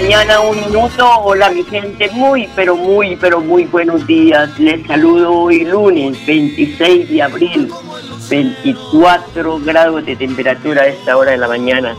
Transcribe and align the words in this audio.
Mañana, 0.00 0.38
un 0.38 0.60
minuto. 0.60 1.10
Hola 1.24 1.50
mi 1.50 1.64
gente, 1.64 2.08
muy, 2.12 2.48
pero 2.54 2.76
muy, 2.76 3.16
pero 3.16 3.40
muy 3.40 3.64
buenos 3.64 4.06
días. 4.06 4.56
Les 4.56 4.86
saludo 4.86 5.32
hoy 5.32 5.64
lunes 5.64 6.24
26 6.24 7.10
de 7.10 7.20
abril, 7.20 7.68
24 8.30 9.58
grados 9.58 10.06
de 10.06 10.14
temperatura 10.14 10.82
a 10.82 10.86
esta 10.86 11.16
hora 11.16 11.32
de 11.32 11.38
la 11.38 11.48
mañana. 11.48 11.96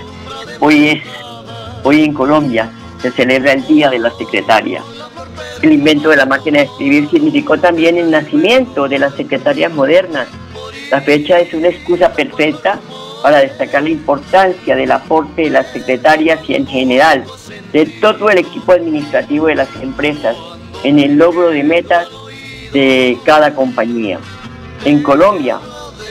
Hoy 0.62 0.88
es, 0.88 1.04
hoy 1.84 2.06
en 2.06 2.14
Colombia 2.14 2.72
se 3.02 3.12
celebra 3.12 3.52
el 3.52 3.68
Día 3.68 3.90
de 3.90 4.00
la 4.00 4.12
Secretaria. 4.12 4.82
El 5.62 5.74
invento 5.74 6.08
de 6.08 6.16
la 6.16 6.26
máquina 6.26 6.60
de 6.60 6.66
escribir 6.68 7.10
significó 7.10 7.58
también 7.58 7.98
el 7.98 8.12
nacimiento 8.12 8.88
de 8.88 9.00
las 9.00 9.14
secretarias 9.16 9.74
modernas. 9.74 10.30
La 10.90 11.02
fecha 11.02 11.38
es 11.42 11.54
una 11.54 11.68
excusa 11.68 12.14
perfecta 12.14 12.80
para 13.22 13.40
destacar 13.40 13.84
la 13.84 13.90
importancia 13.90 14.76
del 14.76 14.92
aporte 14.92 15.44
de 15.44 15.50
las 15.50 15.68
secretarias 15.72 16.40
y 16.48 16.56
en 16.56 16.68
general 16.68 17.24
de 17.74 17.86
todo 17.86 18.30
el 18.30 18.40
equipo 18.40 18.72
administrativo 18.72 19.48
de 19.48 19.56
las 19.56 19.70
empresas 19.82 20.36
en 20.84 21.00
el 21.00 21.18
logro 21.18 21.50
de 21.50 21.64
metas 21.64 22.08
de 22.74 23.18
cada 23.26 23.54
compañía. 23.54 24.20
En 24.86 25.04
Colombia, 25.04 25.60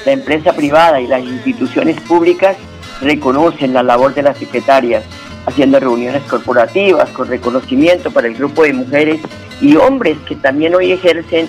la 0.05 0.13
empresa 0.13 0.53
privada 0.53 1.01
y 1.01 1.07
las 1.07 1.23
instituciones 1.23 2.01
públicas 2.03 2.57
reconocen 3.01 3.73
la 3.73 3.83
labor 3.83 4.15
de 4.15 4.23
las 4.23 4.39
secretarias, 4.39 5.05
haciendo 5.47 5.81
reuniones 5.81 6.23
corporativas 6.25 7.09
con 7.11 7.29
reconocimiento 7.29 8.11
para 8.11 8.29
el 8.29 8.35
grupo 8.35 8.65
de 8.65 8.73
mujeres 8.73 9.21
y 9.61 9.77
hombres 9.77 10.19
que 10.27 10.37
también 10.37 10.75
hoy 10.75 10.93
ejercen 10.93 11.49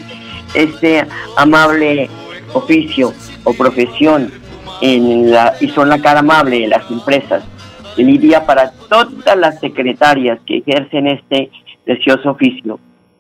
este 0.54 1.06
amable 1.36 2.10
oficio 2.54 3.14
o 3.44 3.54
profesión 3.54 4.32
la, 4.82 5.54
y 5.60 5.68
son 5.70 5.90
la 5.90 6.00
cara 6.00 6.20
amable 6.20 6.60
de 6.60 6.68
las 6.68 6.90
empresas. 6.90 7.44
Feliz 7.96 8.22
día 8.22 8.46
para 8.46 8.72
todas 8.90 9.38
las 9.38 9.60
secretarias 9.60 10.40
que 10.46 10.58
ejercen 10.58 11.08
este 11.08 11.50
precioso 11.84 12.32
oficio, 12.32 12.80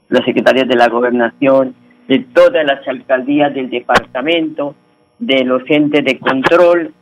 las 0.10 0.24
secretarias 0.26 0.68
de 0.68 0.76
la 0.76 0.88
gobernación, 0.88 1.76
de 2.08 2.20
todas 2.34 2.66
las 2.66 2.88
alcaldías 2.88 3.54
del 3.54 3.70
departamento, 3.70 4.76
de 5.20 5.44
los 5.44 5.64
entes 5.68 6.04
de 6.06 6.18
control, 6.18 6.94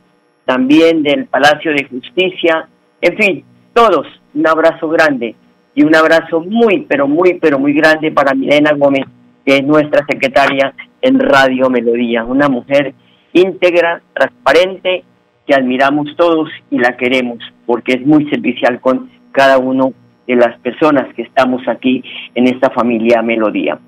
también 0.44 1.02
del 1.02 1.26
Palacio 1.26 1.72
de 1.72 1.84
Justicia, 1.84 2.68
en 3.00 3.16
fin, 3.16 3.44
todos, 3.72 4.06
un 4.34 4.46
abrazo 4.46 4.88
grande 4.88 5.34
y 5.74 5.84
un 5.84 5.94
abrazo 5.94 6.40
muy, 6.40 6.86
pero 6.88 7.06
muy, 7.06 7.34
pero 7.34 7.58
muy 7.58 7.72
grande 7.72 8.10
para 8.10 8.34
Milena 8.34 8.72
Gómez, 8.72 9.06
que 9.46 9.58
es 9.58 9.64
nuestra 9.64 10.04
secretaria 10.06 10.74
en 11.00 11.20
Radio 11.20 11.70
Melodía, 11.70 12.24
una 12.24 12.48
mujer 12.48 12.92
íntegra, 13.38 14.02
transparente, 14.14 15.04
que 15.46 15.54
admiramos 15.54 16.14
todos 16.16 16.50
y 16.70 16.78
la 16.78 16.96
queremos, 16.96 17.38
porque 17.66 17.94
es 17.94 18.06
muy 18.06 18.28
servicial 18.28 18.80
con 18.80 19.10
cada 19.32 19.58
uno 19.58 19.92
de 20.26 20.36
las 20.36 20.58
personas 20.60 21.12
que 21.14 21.22
estamos 21.22 21.66
aquí 21.68 22.02
en 22.34 22.48
esta 22.48 22.70
familia 22.70 23.22
Melodía. 23.22 23.78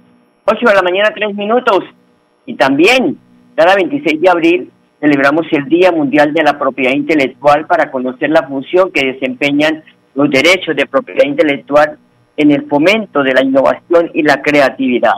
8 0.47 0.59
de 0.67 0.75
la 0.75 0.83
mañana, 0.83 1.11
3 1.15 1.35
minutos, 1.35 1.85
y 2.47 2.55
también 2.55 3.19
cada 3.55 3.75
26 3.75 4.21
de 4.21 4.31
abril 4.31 4.71
celebramos 5.01 5.47
el 5.51 5.67
Día 5.69 5.93
Mundial 5.93 6.33
de 6.33 6.43
la 6.43 6.59
Propiedad 6.59 6.93
Intelectual 6.93 7.67
para 7.67 7.91
conocer 7.91 8.31
la 8.31 8.47
función 8.49 8.91
que 8.91 9.13
desempeñan 9.13 9.83
los 10.15 10.31
derechos 10.31 10.75
de 10.77 10.87
propiedad 10.87 11.25
intelectual 11.25 11.99
en 12.37 12.51
el 12.51 12.67
fomento 12.69 13.23
de 13.23 13.35
la 13.35 13.43
innovación 13.43 14.11
y 14.15 14.23
la 14.23 14.41
creatividad. 14.43 15.13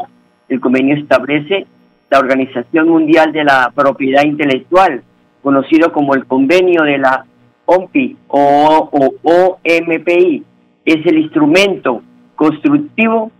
El 0.48 0.60
convenio 0.60 0.96
establece 0.96 1.66
la 2.12 2.18
Organización 2.18 2.90
Mundial 2.90 3.32
de 3.32 3.42
la 3.42 3.72
Propiedad 3.74 4.22
Intelectual, 4.22 5.02
conocido 5.42 5.92
como 5.92 6.14
el 6.14 6.26
Convenio 6.26 6.82
de 6.82 6.98
la 6.98 7.24
OMPI 7.64 8.18
o, 8.28 8.90
o 8.92 9.16
OMPI. 9.22 10.44
Es 10.84 11.06
el 11.06 11.18
instrumento 11.18 12.02
constructivo 12.36 13.32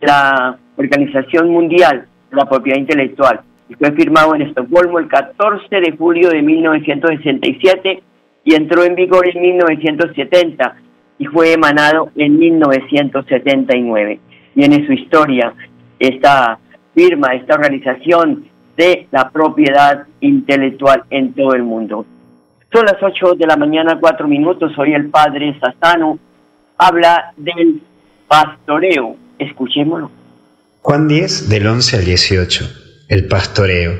de 0.00 0.08
la 0.08 0.58
Organización 0.76 1.50
Mundial 1.50 2.08
de 2.30 2.36
la 2.36 2.46
Propiedad 2.46 2.80
Intelectual 2.80 3.42
y 3.68 3.74
fue 3.74 3.92
firmado 3.92 4.34
en 4.34 4.42
Estocolmo 4.42 4.98
el 4.98 5.06
14 5.06 5.76
de 5.76 5.96
julio 5.96 6.30
de 6.30 6.42
1967 6.42 8.02
y 8.42 8.54
entró 8.56 8.82
en 8.82 8.96
vigor 8.96 9.28
en 9.28 9.40
1970 9.40 10.76
y 11.18 11.26
fue 11.26 11.52
emanado 11.52 12.10
en 12.16 12.36
1979. 12.38 14.18
Tiene 14.54 14.84
su 14.84 14.92
historia 14.92 15.54
esta 16.00 16.58
firma, 16.96 17.34
esta 17.34 17.54
organización 17.54 18.48
de 18.76 19.06
la 19.12 19.30
propiedad 19.30 20.06
intelectual 20.20 21.04
en 21.10 21.34
todo 21.34 21.52
el 21.52 21.62
mundo. 21.62 22.06
Son 22.72 22.84
las 22.84 22.96
8 23.00 23.34
de 23.38 23.46
la 23.46 23.56
mañana, 23.56 23.98
4 24.00 24.26
minutos. 24.26 24.72
Hoy 24.78 24.94
el 24.94 25.10
padre 25.10 25.56
Sassano 25.60 26.18
habla 26.78 27.32
del 27.36 27.82
pastoreo. 28.26 29.16
Escuchémoslo. 29.38 30.10
Juan 30.80 31.06
10, 31.06 31.48
del 31.50 31.66
11 31.66 31.96
al 31.96 32.04
18. 32.04 32.64
El 33.08 33.28
pastoreo. 33.28 33.92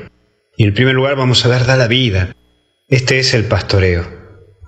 Y 0.57 0.65
en 0.65 0.73
primer 0.73 0.95
lugar 0.95 1.15
vamos 1.15 1.45
a 1.45 1.49
ver 1.49 1.65
dar 1.65 1.77
la 1.77 1.87
vida. 1.87 2.33
Este 2.87 3.19
es 3.19 3.33
el 3.33 3.45
pastoreo. 3.45 4.03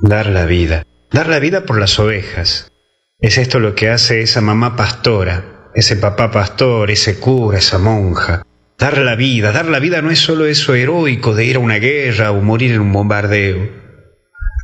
Dar 0.02 0.28
la 0.28 0.46
vida. 0.46 0.84
Dar 1.12 1.28
la 1.28 1.40
vida 1.40 1.66
por 1.66 1.80
las 1.80 1.98
ovejas. 2.00 2.72
Es 3.20 3.38
esto 3.38 3.60
lo 3.60 3.76
que 3.76 3.90
hace 3.90 4.22
esa 4.22 4.40
mamá 4.40 4.76
pastora, 4.76 5.44
ese 5.74 5.96
papá 5.96 6.32
pastor, 6.32 6.92
ese 6.92 7.20
cura, 7.20 7.60
esa 7.60 7.78
monja. 7.78 8.44
Dar 8.78 8.98
la 8.98 9.16
vida. 9.16 9.52
Dar 9.52 9.66
la 9.66 9.80
vida 9.80 10.02
no 10.02 10.10
es 10.10 10.20
solo 10.20 10.46
eso 10.46 10.74
heroico 10.74 11.36
de 11.36 11.46
ir 11.46 11.58
a 11.58 11.60
una 11.60 11.76
guerra 11.76 12.32
o 12.32 12.42
morir 12.42 12.72
en 12.72 12.82
un 12.82 12.94
bombardeo. 12.94 13.70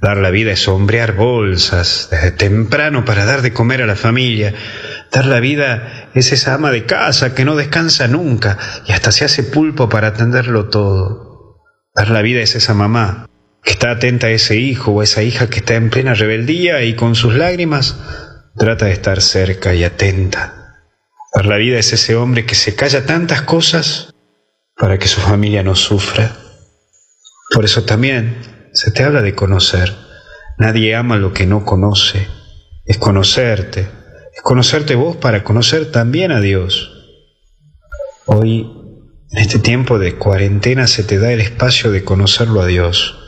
Dar 0.02 0.18
la 0.18 0.30
vida 0.30 0.52
es 0.52 0.60
sombrear 0.60 1.16
bolsas 1.16 2.10
desde 2.12 2.32
temprano 2.32 3.06
para 3.06 3.26
dar 3.26 3.42
de 3.42 3.54
comer 3.54 3.82
a 3.82 3.86
la 3.86 3.96
familia. 3.96 4.54
Dar 5.12 5.26
la 5.26 5.40
vida 5.40 6.10
es 6.14 6.32
esa 6.32 6.54
ama 6.54 6.72
de 6.72 6.86
casa 6.86 7.34
que 7.34 7.46
no 7.46 7.56
descansa 7.56 8.08
nunca 8.08 8.58
y 8.88 8.92
hasta 8.92 9.12
se 9.12 9.26
hace 9.26 9.44
pulpo 9.44 9.90
para 9.90 10.10
atenderlo 10.10 10.70
todo. 10.70 11.62
Dar 11.94 12.10
la 12.10 12.22
vida 12.22 12.42
es 12.42 12.56
esa 12.56 12.74
mamá 12.74 13.30
que 13.64 13.72
está 13.72 13.92
atenta 13.92 14.28
a 14.28 14.32
ese 14.32 14.58
hijo 14.58 14.92
o 14.92 15.02
esa 15.02 15.24
hija 15.24 15.50
que 15.50 15.60
está 15.60 15.76
en 15.76 15.90
plena 15.90 16.14
rebeldía 16.14 16.84
y 16.84 16.94
con 16.94 17.16
sus 17.16 17.34
lágrimas 17.34 17.98
trata 18.58 18.86
de 18.86 18.94
estar 18.94 19.22
cerca 19.22 19.74
y 19.74 19.84
atenta. 19.84 20.65
La 21.44 21.58
vida 21.58 21.78
es 21.78 21.94
ese 21.94 22.16
hombre 22.16 22.46
que 22.46 22.56
se 22.56 22.76
calla 22.76 23.06
tantas 23.06 23.42
cosas 23.44 24.14
para 24.76 24.98
que 24.98 25.08
su 25.08 25.22
familia 25.22 25.64
no 25.64 25.76
sufra. 25.76 26.32
Por 27.54 27.66
eso 27.66 27.84
también 27.84 28.70
se 28.74 28.90
te 28.90 29.04
habla 29.04 29.22
de 29.22 29.36
conocer. 29.36 29.94
Nadie 30.58 30.96
ama 30.96 31.18
lo 31.18 31.34
que 31.34 31.46
no 31.46 31.64
conoce. 31.64 32.28
Es 32.86 32.98
conocerte. 32.98 33.88
Es 34.34 34.42
conocerte 34.42 34.96
vos 34.96 35.18
para 35.18 35.44
conocer 35.44 35.92
también 35.92 36.32
a 36.32 36.40
Dios. 36.40 36.92
Hoy, 38.26 38.68
en 39.30 39.38
este 39.38 39.60
tiempo 39.60 40.00
de 40.00 40.16
cuarentena, 40.16 40.88
se 40.88 41.04
te 41.04 41.20
da 41.20 41.32
el 41.32 41.42
espacio 41.42 41.92
de 41.92 42.04
conocerlo 42.04 42.62
a 42.62 42.66
Dios. 42.66 43.20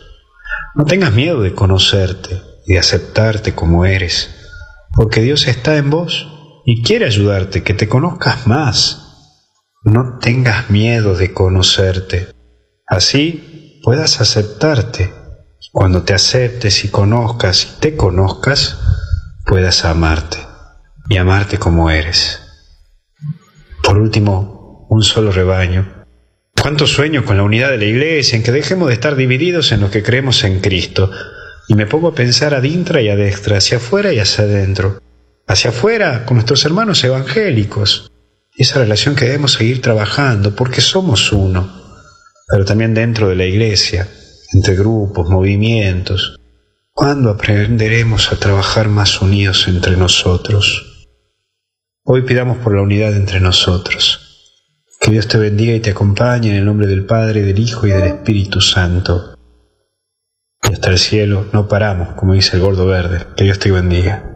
No 0.74 0.86
tengas 0.86 1.13
miedo 1.13 1.42
de 1.42 1.54
conocerte 1.54 2.42
y 2.65 2.74
de 2.74 2.80
aceptarte 2.80 3.54
como 3.54 3.86
eres, 3.86 4.30
porque 4.95 5.21
Dios 5.21 5.48
está 5.48 5.77
en 5.77 5.89
vos 5.89 6.37
y 6.69 6.84
quiere 6.84 7.06
ayudarte, 7.06 7.64
que 7.64 7.74
te 7.74 7.88
conozcas 7.88 8.46
más. 8.46 9.72
No 9.86 10.19
tengas 10.19 10.69
miedo 10.69 11.16
de 11.16 11.31
conocerte. 11.31 12.28
Así 12.86 13.80
puedas 13.84 14.19
aceptarte. 14.19 15.14
Cuando 15.72 16.04
te 16.04 16.14
aceptes 16.14 16.84
y 16.84 16.90
conozcas 16.90 17.64
y 17.64 17.80
te 17.80 17.96
conozcas, 17.96 18.78
puedas 19.46 19.86
amarte 19.86 20.40
y 21.08 21.16
amarte 21.16 21.58
como 21.58 21.90
eres. 21.90 22.42
Por 23.81 23.98
último, 23.98 24.88
un 24.90 25.04
solo 25.04 25.31
rebaño. 25.31 26.04
Cuánto 26.62 26.86
sueño 26.86 27.24
con 27.24 27.38
la 27.38 27.44
unidad 27.44 27.69
de 27.69 27.78
la 27.78 27.86
iglesia, 27.86 28.36
en 28.36 28.44
que 28.44 28.52
dejemos 28.52 28.90
de 28.90 28.96
estar 28.96 29.16
divididos 29.16 29.72
en 29.72 29.80
lo 29.80 29.90
que 29.90 30.04
creemos 30.04 30.44
en 30.44 30.60
Cristo. 30.60 31.12
Y 31.69 31.75
me 31.75 31.86
pongo 31.86 32.10
a 32.10 32.16
pensar 32.16 32.54
adintra 32.54 33.02
y 33.02 33.08
adextra, 33.08 33.60
hacia 33.60 33.78
afuera 33.78 34.12
y 34.12 34.19
hacia 34.19 34.44
adentro. 34.44 35.00
Hacia 35.48 35.70
afuera 35.70 36.26
con 36.26 36.36
nuestros 36.36 36.66
hermanos 36.66 37.04
evangélicos. 37.04 38.12
Esa 38.56 38.80
relación 38.80 39.16
que 39.16 39.26
debemos 39.26 39.54
seguir 39.54 39.82
trabajando, 39.82 40.56
porque 40.56 40.82
somos 40.82 41.32
uno. 41.32 41.72
Pero 42.48 42.66
también 42.66 42.94
dentro 42.94 43.30
de 43.30 43.36
la 43.36 43.46
iglesia, 43.46 44.08
entre 44.54 44.76
grupos, 44.76 45.30
movimientos. 45.30 46.38
¿Cuándo 46.92 47.30
aprenderemos 47.30 48.32
a 48.32 48.38
trabajar 48.38 48.90
más 48.90 49.22
unidos 49.22 49.68
entre 49.68 49.96
nosotros? 49.96 51.08
Hoy 52.04 52.24
pidamos 52.24 52.58
por 52.58 52.76
la 52.76 52.82
unidad 52.82 53.16
entre 53.16 53.40
nosotros 53.40 54.28
que 55.00 55.12
Dios 55.12 55.28
te 55.28 55.38
bendiga 55.38 55.74
y 55.74 55.80
te 55.80 55.92
acompañe 55.92 56.50
en 56.50 56.56
el 56.56 56.66
nombre 56.66 56.88
del 56.88 57.06
Padre, 57.06 57.44
del 57.44 57.60
Hijo 57.60 57.88
y 57.88 57.92
del 57.92 58.04
Espíritu 58.04 58.62
Santo. 58.62 59.36
Hasta 60.62 60.90
el 60.90 60.98
cielo 60.98 61.46
no 61.54 61.68
paramos, 61.68 62.16
como 62.16 62.34
dice 62.34 62.58
el 62.58 62.64
gordo 62.64 62.88
verde. 62.88 63.26
Que 63.36 63.46
Dios 63.46 63.60
te 63.60 63.72
bendiga. 63.72 64.27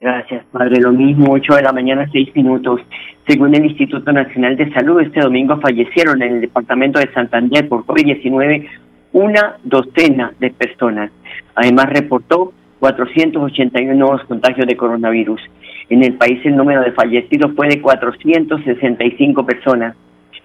Gracias, 0.00 0.44
Padre. 0.50 0.80
Lo 0.80 0.92
mismo, 0.92 1.32
8 1.32 1.56
de 1.56 1.62
la 1.62 1.74
mañana, 1.74 2.08
6 2.10 2.34
minutos. 2.34 2.80
Según 3.28 3.54
el 3.54 3.66
Instituto 3.66 4.10
Nacional 4.10 4.56
de 4.56 4.72
Salud, 4.72 4.98
este 5.02 5.20
domingo 5.20 5.60
fallecieron 5.60 6.22
en 6.22 6.36
el 6.36 6.40
departamento 6.40 6.98
de 6.98 7.12
Santander 7.12 7.68
por 7.68 7.84
COVID-19 7.84 8.66
una 9.12 9.58
docena 9.62 10.32
de 10.40 10.52
personas. 10.52 11.10
Además, 11.54 11.90
reportó 11.90 12.54
481 12.78 13.92
nuevos 13.92 14.24
contagios 14.24 14.66
de 14.66 14.74
coronavirus. 14.74 15.42
En 15.90 16.02
el 16.02 16.14
país 16.14 16.40
el 16.46 16.56
número 16.56 16.80
de 16.80 16.92
fallecidos 16.92 17.52
fue 17.54 17.68
de 17.68 17.82
465 17.82 19.44
personas, 19.44 19.94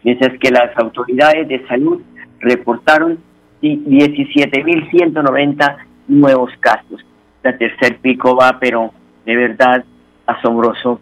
mientras 0.03 0.37
que 0.37 0.51
las 0.51 0.77
autoridades 0.77 1.47
de 1.47 1.65
salud 1.67 2.01
reportaron 2.41 3.19
17.190 3.61 5.77
nuevos 6.09 6.51
casos. 6.59 7.05
La 7.41 7.57
tercer 7.57 7.99
pico 7.99 8.35
va, 8.35 8.57
pero 8.59 8.91
de 9.25 9.35
verdad 9.35 9.83
asombroso. 10.25 10.99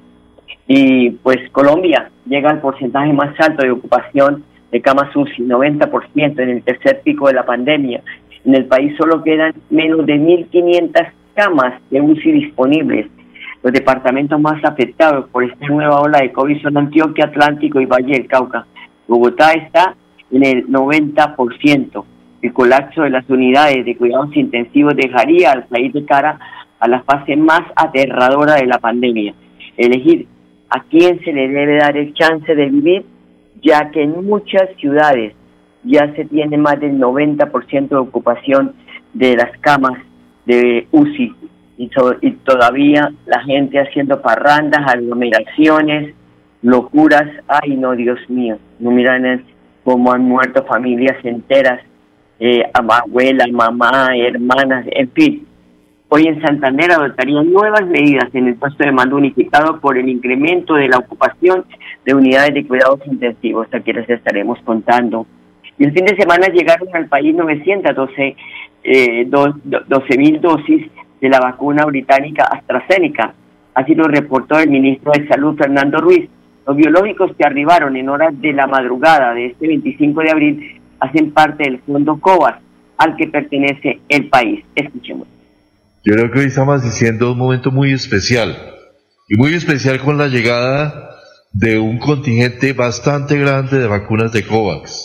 Y 0.68 1.12
pues 1.12 1.38
Colombia 1.52 2.10
llega 2.26 2.50
al 2.50 2.62
porcentaje 2.62 3.12
más 3.14 3.40
alto 3.40 3.64
de 3.64 3.72
ocupación 3.72 4.44
de 4.72 4.82
camas 4.82 5.16
UCI, 5.16 5.44
90% 5.44 6.40
en 6.40 6.50
el 6.50 6.64
tercer 6.64 7.02
pico 7.02 7.28
de 7.28 7.34
la 7.34 7.46
pandemia. 7.46 8.02
En 8.46 8.56
el 8.56 8.66
país 8.66 8.96
solo 8.98 9.24
quedan 9.24 9.54
menos 9.70 10.06
de 10.06 10.16
1.500 10.16 11.12
camas 11.36 11.82
de 11.90 12.02
UCI 12.02 12.32
disponibles 12.32 13.08
los 13.64 13.72
departamentos 13.72 14.40
más 14.42 14.62
afectados 14.66 15.30
por 15.30 15.46
esta 15.46 15.68
nueva 15.68 16.02
ola 16.02 16.20
de 16.20 16.34
COVID 16.34 16.62
son 16.62 16.78
Antioquia, 16.78 17.26
Atlántico 17.26 17.80
y 17.80 17.86
Valle 17.86 18.12
del 18.12 18.28
Cauca. 18.28 18.68
Bogotá 19.08 19.54
está 19.54 19.96
en 20.32 20.46
el 20.46 20.68
90%. 20.68 22.04
El 22.42 22.54
colapso 22.54 23.04
de 23.04 23.10
las 23.10 23.28
unidades 23.30 23.86
de 23.86 23.96
cuidados 23.96 24.36
intensivos 24.36 24.98
dejaría 24.98 25.54
al 25.54 25.64
país 25.64 25.94
de 25.94 26.04
cara 26.04 26.38
a 26.84 26.88
la 26.90 27.02
fase 27.04 27.38
más 27.38 27.62
aterradora 27.78 28.56
de 28.56 28.66
la 28.66 28.78
pandemia. 28.78 29.34
Elegir 29.78 30.28
a 30.70 30.84
quién 30.84 31.18
se 31.24 31.32
le 31.32 31.48
debe 31.48 31.78
dar 31.78 31.96
el 31.96 32.14
chance 32.14 32.54
de 32.54 32.70
vivir, 32.70 33.06
ya 33.62 33.90
que 33.92 34.04
en 34.04 34.26
muchas 34.26 34.70
ciudades 34.82 35.34
ya 35.86 36.14
se 36.14 36.26
tiene 36.26 36.58
más 36.58 36.82
del 36.82 37.00
90% 37.00 37.88
de 37.88 37.96
ocupación 37.96 38.74
de 39.14 39.38
las 39.38 39.58
camas 39.60 39.98
de 40.46 40.86
UCI 40.92 41.34
y, 41.78 41.88
todavía 42.44 43.14
la 43.28 43.42
gente 43.44 43.80
haciendo 43.80 44.22
parrandas, 44.22 44.82
aglomeraciones, 44.86 46.14
locuras. 46.64 47.30
Ay, 47.48 47.78
no, 47.78 47.94
Dios 47.94 48.20
mío, 48.28 48.58
no 48.80 48.92
miran 48.92 49.46
cómo 49.86 50.12
han 50.12 50.24
muerto 50.24 50.66
familias 50.66 51.16
enteras, 51.24 51.80
eh, 52.42 52.70
abuela, 52.74 53.46
mamá, 53.50 54.10
hermanas, 54.18 54.86
en 54.92 55.10
fin. 55.12 55.53
Hoy 56.16 56.28
en 56.28 56.40
Santander 56.44 56.92
adoptarían 56.92 57.52
nuevas 57.52 57.88
medidas 57.88 58.30
en 58.36 58.48
el 58.48 58.54
puesto 58.54 58.84
de 58.84 58.92
mando 58.92 59.16
unificado 59.16 59.80
por 59.80 59.98
el 59.98 60.08
incremento 60.08 60.76
de 60.76 60.88
la 60.88 61.00
ocupación 61.00 61.66
de 62.06 62.14
unidades 62.14 62.54
de 62.54 62.68
cuidados 62.68 63.00
intensivos. 63.08 63.66
Aquí 63.74 63.92
les 63.94 64.08
estaremos 64.08 64.60
contando. 64.64 65.26
Y 65.80 65.86
el 65.86 65.92
fin 65.92 66.06
de 66.06 66.16
semana 66.16 66.50
llegaron 66.50 66.88
al 66.94 67.08
país 67.08 67.34
912 67.34 68.36
eh, 68.84 69.28
mil 70.20 70.40
dosis 70.40 70.86
de 71.20 71.30
la 71.30 71.40
vacuna 71.40 71.84
británica 71.86 72.44
AstraZeneca. 72.44 73.34
Así 73.74 73.96
lo 73.96 74.04
reportó 74.04 74.60
el 74.60 74.70
ministro 74.70 75.14
de 75.14 75.28
Salud, 75.28 75.58
Fernando 75.58 75.98
Ruiz. 75.98 76.30
Los 76.68 76.78
biológicos 76.78 77.32
que 77.36 77.44
arribaron 77.44 77.98
en 77.98 78.10
horas 78.10 78.40
de 78.40 78.54
la 78.54 78.68
madrugada 78.68 79.34
de 79.34 79.48
este 79.48 79.66
25 79.66 80.22
de 80.22 80.30
abril 80.30 80.82
hacen 81.00 81.32
parte 81.32 81.64
del 81.64 81.80
fondo 81.80 82.20
COVAX 82.20 82.60
al 83.00 83.16
que 83.16 83.30
pertenece 83.30 84.00
el 84.10 84.30
país. 84.30 84.64
Escuchemos. 84.76 85.33
Yo 86.06 86.16
creo 86.16 86.32
que 86.32 86.40
hoy 86.40 86.46
estamos 86.48 86.84
diciendo 86.84 87.32
un 87.32 87.38
momento 87.38 87.72
muy 87.72 87.94
especial 87.94 88.76
y 89.30 89.38
muy 89.38 89.54
especial 89.54 90.00
con 90.00 90.18
la 90.18 90.28
llegada 90.28 91.16
de 91.54 91.80
un 91.80 91.98
contingente 91.98 92.74
bastante 92.74 93.38
grande 93.38 93.80
de 93.80 93.88
vacunas 93.88 94.34
de 94.34 94.44
COVAX. 94.44 95.02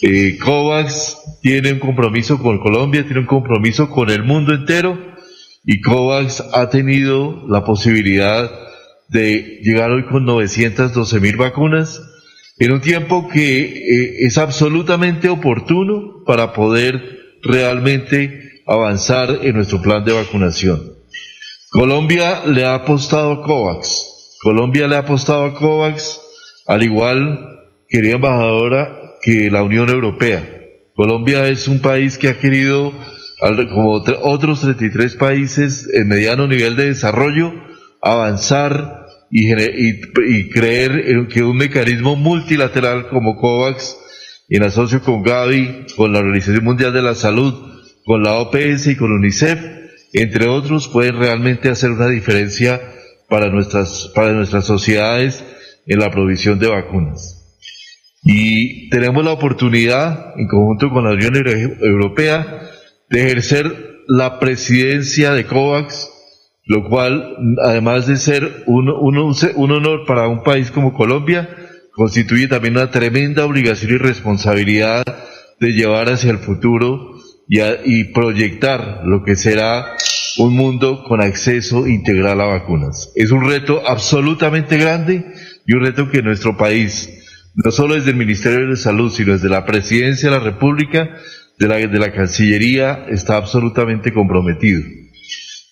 Eh, 0.00 0.38
COVAX 0.42 1.18
tiene 1.42 1.74
un 1.74 1.80
compromiso 1.80 2.38
con 2.38 2.60
Colombia, 2.60 3.04
tiene 3.04 3.20
un 3.20 3.26
compromiso 3.26 3.90
con 3.90 4.08
el 4.08 4.22
mundo 4.22 4.54
entero 4.54 4.98
y 5.66 5.82
COVAX 5.82 6.42
ha 6.54 6.70
tenido 6.70 7.46
la 7.46 7.66
posibilidad 7.66 8.50
de 9.10 9.60
llegar 9.62 9.90
hoy 9.90 10.06
con 10.06 10.24
912 10.24 11.20
mil 11.20 11.36
vacunas 11.36 12.00
en 12.58 12.72
un 12.72 12.80
tiempo 12.80 13.28
que 13.28 13.64
eh, 13.64 14.14
es 14.20 14.38
absolutamente 14.38 15.28
oportuno 15.28 16.24
para 16.24 16.54
poder 16.54 17.20
realmente 17.42 18.51
avanzar 18.66 19.40
en 19.42 19.56
nuestro 19.56 19.80
plan 19.80 20.04
de 20.04 20.12
vacunación. 20.12 20.92
Colombia 21.70 22.42
le 22.46 22.64
ha 22.64 22.74
apostado 22.74 23.32
a 23.32 23.42
COVAX. 23.42 24.38
Colombia 24.42 24.86
le 24.88 24.96
ha 24.96 25.00
apostado 25.00 25.44
a 25.44 25.54
COVAX 25.54 26.20
al 26.66 26.82
igual, 26.82 27.60
querida 27.88 28.16
embajadora, 28.16 29.16
que 29.22 29.50
la 29.50 29.62
Unión 29.62 29.88
Europea. 29.88 30.46
Colombia 30.94 31.48
es 31.48 31.68
un 31.68 31.80
país 31.80 32.18
que 32.18 32.28
ha 32.28 32.38
querido 32.38 32.92
como 33.70 34.02
otros 34.22 34.60
33 34.60 35.16
países 35.16 35.88
en 35.92 36.08
mediano 36.08 36.46
nivel 36.46 36.76
de 36.76 36.86
desarrollo, 36.86 37.52
avanzar 38.00 39.06
y, 39.30 39.50
y, 39.52 40.48
creer 40.50 40.92
en 41.06 41.26
que 41.26 41.42
un 41.42 41.56
mecanismo 41.56 42.14
multilateral 42.14 43.08
como 43.08 43.36
COVAX, 43.36 43.96
en 44.48 44.62
asocio 44.62 45.00
con 45.02 45.22
Gavi, 45.22 45.86
con 45.96 46.12
la 46.12 46.18
Organización 46.18 46.64
Mundial 46.64 46.92
de 46.92 47.02
la 47.02 47.14
Salud, 47.14 47.71
con 48.04 48.22
la 48.22 48.34
OPS 48.34 48.88
y 48.88 48.96
con 48.96 49.12
UNICEF, 49.12 49.60
entre 50.12 50.48
otros, 50.48 50.88
pueden 50.88 51.18
realmente 51.18 51.68
hacer 51.68 51.90
una 51.90 52.08
diferencia 52.08 52.80
para 53.28 53.48
nuestras, 53.48 54.10
para 54.14 54.32
nuestras 54.32 54.66
sociedades 54.66 55.44
en 55.86 55.98
la 55.98 56.10
provisión 56.10 56.58
de 56.58 56.68
vacunas. 56.68 57.42
Y 58.24 58.88
tenemos 58.90 59.24
la 59.24 59.32
oportunidad, 59.32 60.34
en 60.36 60.46
conjunto 60.46 60.90
con 60.90 61.04
la 61.04 61.12
Unión 61.12 61.34
Europea, 61.36 62.70
de 63.08 63.24
ejercer 63.24 63.92
la 64.06 64.38
presidencia 64.38 65.32
de 65.32 65.44
COVAX, 65.44 66.10
lo 66.66 66.88
cual, 66.88 67.36
además 67.64 68.06
de 68.06 68.16
ser 68.16 68.64
un, 68.66 68.88
honor 68.88 70.04
para 70.06 70.28
un 70.28 70.42
país 70.42 70.70
como 70.70 70.92
Colombia, 70.92 71.48
constituye 71.92 72.46
también 72.46 72.76
una 72.76 72.90
tremenda 72.90 73.44
obligación 73.44 73.92
y 73.92 73.98
responsabilidad 73.98 75.04
de 75.58 75.72
llevar 75.72 76.08
hacia 76.08 76.30
el 76.30 76.38
futuro 76.38 77.11
y, 77.84 78.04
proyectar 78.04 79.02
lo 79.04 79.24
que 79.24 79.36
será 79.36 79.96
un 80.38 80.56
mundo 80.56 81.04
con 81.04 81.20
acceso 81.20 81.86
integral 81.86 82.40
a 82.40 82.46
vacunas. 82.46 83.12
Es 83.14 83.30
un 83.30 83.46
reto 83.46 83.82
absolutamente 83.86 84.78
grande 84.78 85.26
y 85.66 85.74
un 85.74 85.84
reto 85.84 86.10
que 86.10 86.22
nuestro 86.22 86.56
país, 86.56 87.10
no 87.54 87.70
solo 87.70 87.94
desde 87.94 88.10
el 88.10 88.16
Ministerio 88.16 88.66
de 88.66 88.76
Salud, 88.76 89.12
sino 89.12 89.32
desde 89.32 89.50
la 89.50 89.66
Presidencia 89.66 90.30
de 90.30 90.36
la 90.36 90.42
República, 90.42 91.10
de 91.58 91.68
la, 91.68 91.76
de 91.76 91.98
la 91.98 92.12
Cancillería, 92.12 93.04
está 93.10 93.36
absolutamente 93.36 94.14
comprometido. 94.14 94.80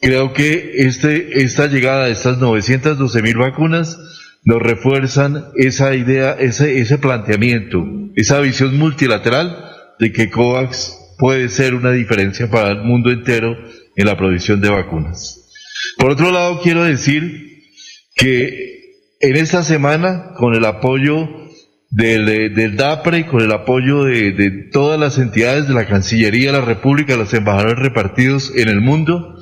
Creo 0.02 0.34
que 0.34 0.72
este, 0.75 1.42
esta 1.42 1.66
llegada 1.66 2.06
de 2.06 2.12
estas 2.12 2.38
912 2.38 3.22
mil 3.22 3.38
vacunas 3.38 3.99
nos 4.44 4.60
refuerzan 4.60 5.46
esa 5.56 5.94
idea, 5.94 6.32
ese, 6.38 6.78
ese 6.78 6.99
planteamiento, 6.99 7.87
esa 8.16 8.40
visión 8.40 8.76
multilateral 8.78 9.64
de 9.99 10.12
que 10.12 10.30
COVAX 10.30 11.00
puede 11.20 11.50
ser 11.50 11.74
una 11.74 11.92
diferencia 11.92 12.50
para 12.50 12.70
el 12.70 12.82
mundo 12.82 13.12
entero 13.12 13.56
en 13.94 14.06
la 14.06 14.16
provisión 14.16 14.60
de 14.60 14.70
vacunas. 14.70 15.48
Por 15.98 16.10
otro 16.10 16.32
lado, 16.32 16.60
quiero 16.62 16.82
decir 16.82 17.62
que 18.16 18.70
en 19.20 19.36
esta 19.36 19.62
semana, 19.62 20.32
con 20.34 20.54
el 20.54 20.64
apoyo 20.64 21.28
del, 21.90 22.54
del 22.54 22.76
DAPRE, 22.76 23.26
con 23.26 23.42
el 23.42 23.52
apoyo 23.52 24.04
de, 24.04 24.32
de, 24.32 24.50
todas 24.72 24.98
las 24.98 25.18
entidades 25.18 25.68
de 25.68 25.74
la 25.74 25.86
Cancillería 25.86 26.52
de 26.52 26.58
la 26.58 26.64
República, 26.64 27.16
los 27.16 27.34
embajadores 27.34 27.78
repartidos 27.78 28.52
en 28.56 28.68
el 28.68 28.80
mundo, 28.80 29.36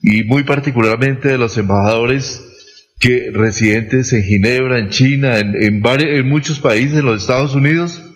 y 0.00 0.24
muy 0.24 0.44
particularmente 0.44 1.28
de 1.28 1.38
los 1.38 1.58
embajadores 1.58 2.42
que 2.98 3.30
residentes 3.32 4.12
en 4.12 4.22
Ginebra, 4.24 4.78
en 4.78 4.88
China, 4.88 5.38
en, 5.38 5.54
en, 5.60 5.82
varios, 5.82 6.18
en 6.18 6.28
muchos 6.28 6.60
países, 6.60 6.98
en 6.98 7.04
los 7.04 7.20
Estados 7.20 7.54
Unidos, 7.54 8.07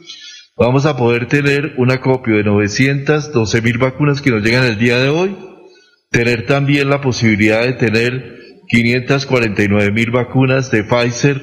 vamos 0.63 0.87
a 0.87 0.97
poder 0.97 1.27
tener 1.27 1.75
un 1.77 1.91
acopio 1.91 2.37
de 2.37 2.45
912 2.45 3.63
mil 3.63 3.79
vacunas 3.79 4.23
que 4.23 4.31
nos 4.31 4.45
llegan 4.45 4.65
el 4.65 4.79
día 4.79 4.97
de 4.99 5.09
hoy, 5.09 5.37
tener 6.09 6.47
también 6.47 6.89
la 6.89 7.01
posibilidad 7.01 7.63
de 7.63 7.73
tener 7.73 8.37
549 8.69 9.91
mil 9.91 10.13
vacunas 10.13 10.71
de 10.71 10.85
Pfizer 10.85 11.43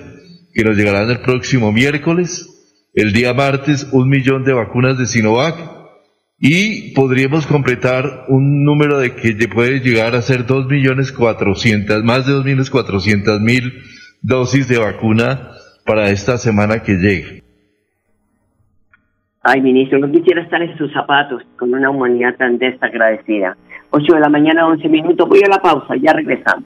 que 0.53 0.63
nos 0.63 0.77
llegarán 0.77 1.09
el 1.09 1.19
próximo 1.19 1.73
miércoles, 1.73 2.47
el 2.93 3.11
día 3.11 3.33
martes 3.33 3.88
un 3.91 4.07
millón 4.07 4.45
de 4.45 4.53
vacunas 4.53 4.97
de 4.97 5.05
Sinovac, 5.05 5.57
y 6.39 6.93
podríamos 6.93 7.45
completar 7.45 8.23
un 8.29 8.63
número 8.63 8.99
de 8.99 9.15
que 9.15 9.35
puede 9.49 9.81
llegar 9.81 10.15
a 10.15 10.21
ser 10.21 10.45
dos 10.45 10.65
millones 10.67 11.11
cuatrocientas, 11.11 12.05
más 12.05 12.25
de 12.25 12.31
dos 12.31 12.45
millones 12.45 12.69
cuatrocientas 12.69 13.41
mil 13.41 13.83
dosis 14.21 14.69
de 14.69 14.77
vacuna 14.77 15.51
para 15.85 16.09
esta 16.09 16.38
semana 16.38 16.83
que 16.83 16.93
llegue. 16.93 17.49
Ay, 19.51 19.62
ministro, 19.62 19.98
no 19.98 20.12
quisiera 20.12 20.44
estar 20.44 20.62
en 20.62 20.77
sus 20.77 20.94
zapatos 20.94 21.41
con 21.58 21.74
una 21.74 21.89
humanidad 21.89 22.36
tan 22.36 22.60
desagradecida. 22.60 23.58
Ocho 23.89 24.13
de 24.13 24.20
la 24.20 24.29
mañana, 24.29 24.68
once 24.68 24.88
minutos. 24.88 25.27
Voy 25.27 25.41
a 25.44 25.50
la 25.50 25.58
pausa, 25.60 25.96
ya 25.96 26.13
regresamos. 26.13 26.65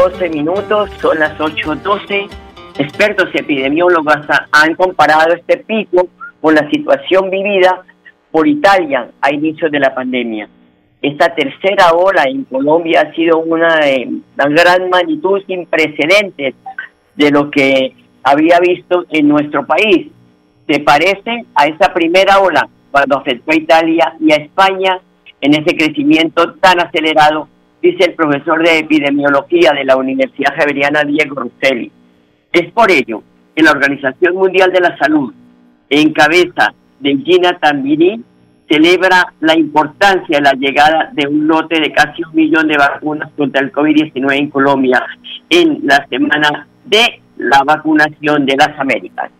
12 0.00 0.30
minutos, 0.30 0.88
son 0.98 1.18
las 1.18 1.36
8.12. 1.38 2.26
Expertos 2.78 3.28
y 3.34 3.38
epidemiólogos 3.38 4.16
han 4.50 4.74
comparado 4.74 5.34
este 5.34 5.58
pico 5.58 6.08
con 6.40 6.54
la 6.54 6.66
situación 6.70 7.28
vivida 7.28 7.82
por 8.30 8.48
Italia 8.48 9.10
a 9.20 9.30
inicios 9.30 9.70
de 9.70 9.78
la 9.78 9.94
pandemia. 9.94 10.48
Esta 11.02 11.34
tercera 11.34 11.92
ola 11.92 12.22
en 12.22 12.44
Colombia 12.44 13.02
ha 13.02 13.14
sido 13.14 13.40
una 13.40 13.76
de 13.76 14.08
una 14.08 14.62
gran 14.62 14.88
magnitud 14.88 15.42
sin 15.46 15.66
precedentes 15.66 16.54
de 17.16 17.30
lo 17.30 17.50
que 17.50 17.92
había 18.22 18.58
visto 18.58 19.04
en 19.10 19.28
nuestro 19.28 19.66
país. 19.66 20.06
Se 20.66 20.80
parece 20.80 21.44
a 21.54 21.66
esa 21.66 21.92
primera 21.92 22.38
ola 22.38 22.66
cuando 22.90 23.18
afectó 23.18 23.52
a 23.52 23.56
Italia 23.56 24.14
y 24.18 24.32
a 24.32 24.36
España 24.36 24.98
en 25.42 25.52
ese 25.52 25.76
crecimiento 25.76 26.54
tan 26.54 26.80
acelerado 26.80 27.48
dice 27.82 28.04
el 28.04 28.14
profesor 28.14 28.62
de 28.62 28.78
epidemiología 28.78 29.72
de 29.72 29.84
la 29.84 29.96
Universidad 29.96 30.54
Javeriana 30.56 31.04
Diego 31.04 31.36
Rosselli. 31.36 31.90
Es 32.52 32.70
por 32.72 32.90
ello 32.90 33.22
que 33.54 33.62
la 33.62 33.72
Organización 33.72 34.34
Mundial 34.34 34.72
de 34.72 34.80
la 34.80 34.96
Salud, 34.98 35.32
en 35.88 36.12
cabeza 36.12 36.72
de 37.00 37.16
Gina 37.16 37.58
Tambini, 37.58 38.22
celebra 38.68 39.32
la 39.40 39.58
importancia 39.58 40.38
de 40.38 40.42
la 40.42 40.52
llegada 40.52 41.10
de 41.12 41.26
un 41.26 41.46
lote 41.48 41.80
de 41.80 41.92
casi 41.92 42.22
un 42.22 42.34
millón 42.34 42.68
de 42.68 42.76
vacunas 42.76 43.30
contra 43.36 43.60
el 43.60 43.72
COVID-19 43.72 44.32
en 44.36 44.50
Colombia 44.50 45.04
en 45.48 45.80
la 45.82 46.06
semana 46.08 46.68
de 46.84 47.20
la 47.38 47.62
vacunación 47.64 48.46
de 48.46 48.56
las 48.56 48.78
Américas. 48.78 49.30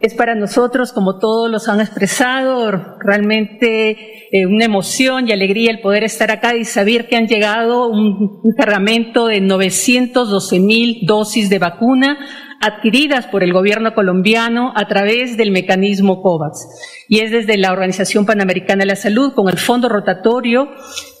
Es 0.00 0.14
para 0.14 0.34
nosotros, 0.34 0.94
como 0.94 1.18
todos 1.18 1.50
los 1.50 1.68
han 1.68 1.80
expresado, 1.80 2.70
realmente 3.00 4.30
eh, 4.32 4.46
una 4.46 4.64
emoción 4.64 5.28
y 5.28 5.32
alegría 5.32 5.70
el 5.70 5.80
poder 5.80 6.04
estar 6.04 6.30
acá 6.30 6.56
y 6.56 6.64
saber 6.64 7.06
que 7.06 7.16
han 7.16 7.26
llegado 7.26 7.86
un, 7.86 8.40
un 8.42 8.54
cargamento 8.56 9.26
de 9.26 9.42
912 9.42 10.58
mil 10.58 11.00
dosis 11.06 11.50
de 11.50 11.58
vacuna 11.58 12.18
adquiridas 12.60 13.26
por 13.26 13.42
el 13.42 13.54
gobierno 13.54 13.94
colombiano 13.94 14.72
a 14.76 14.86
través 14.86 15.38
del 15.38 15.50
mecanismo 15.50 16.20
COVAX. 16.20 16.68
Y 17.08 17.20
es 17.20 17.30
desde 17.30 17.56
la 17.56 17.72
Organización 17.72 18.26
Panamericana 18.26 18.80
de 18.80 18.86
la 18.86 18.96
Salud, 18.96 19.32
con 19.32 19.48
el 19.48 19.58
Fondo 19.58 19.88
Rotatorio 19.88 20.68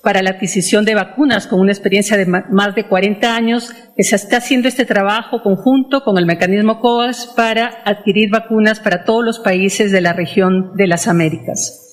para 0.02 0.22
la 0.22 0.30
Adquisición 0.30 0.84
de 0.84 0.94
Vacunas, 0.94 1.46
con 1.46 1.58
una 1.58 1.72
experiencia 1.72 2.18
de 2.18 2.26
más 2.26 2.74
de 2.74 2.86
40 2.86 3.34
años, 3.34 3.72
que 3.96 4.04
se 4.04 4.16
está 4.16 4.36
haciendo 4.36 4.68
este 4.68 4.84
trabajo 4.84 5.42
conjunto 5.42 6.04
con 6.04 6.18
el 6.18 6.26
mecanismo 6.26 6.78
COVAX 6.78 7.32
para 7.34 7.82
adquirir 7.86 8.30
vacunas 8.30 8.78
para 8.78 9.04
todos 9.04 9.24
los 9.24 9.38
países 9.38 9.90
de 9.92 10.02
la 10.02 10.12
región 10.12 10.72
de 10.76 10.86
las 10.86 11.08
Américas. 11.08 11.90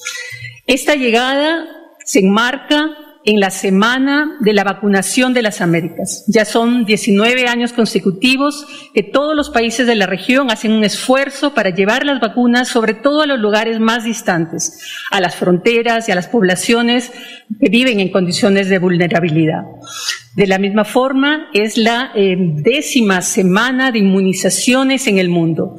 Esta 0.66 0.96
llegada 0.96 1.66
se 2.04 2.20
enmarca 2.20 2.90
en 3.28 3.42
la 3.42 3.50
semana 3.50 4.38
de 4.40 4.54
la 4.54 4.64
vacunación 4.64 5.34
de 5.34 5.42
las 5.42 5.60
Américas. 5.60 6.24
Ya 6.30 6.46
son 6.46 6.86
19 6.86 7.46
años 7.48 7.74
consecutivos 7.74 8.66
que 8.94 9.04
todos 9.04 9.36
los 9.36 9.50
países 9.50 9.86
de 9.86 9.96
la 9.96 10.06
región 10.06 10.50
hacen 10.50 10.72
un 10.72 10.86
esfuerzo 10.86 11.54
para 11.54 11.72
llevar 11.72 12.06
las 12.06 12.22
vacunas, 12.22 12.70
sobre 12.70 12.94
todo 12.94 13.22
a 13.22 13.26
los 13.26 13.38
lugares 13.38 13.82
más 13.82 14.06
distantes, 14.06 14.80
a 15.12 15.20
las 15.20 15.36
fronteras 15.36 16.08
y 16.08 16.14
a 16.14 16.16
las 16.16 16.30
poblaciones 16.30 17.12
que 17.60 17.70
viven 17.70 18.00
en 18.00 18.14
condiciones 18.14 18.70
de 18.70 18.80
vulnerabilidad. 18.80 19.64
De 20.34 20.48
la 20.48 20.58
misma 20.58 20.86
forma, 20.86 21.50
es 21.54 21.78
la 21.78 22.14
eh, 22.16 22.38
décima 22.40 23.22
semana 23.22 23.92
de 23.92 24.00
inmunizaciones 24.00 25.06
en 25.06 25.18
el 25.18 25.28
mundo. 25.28 25.76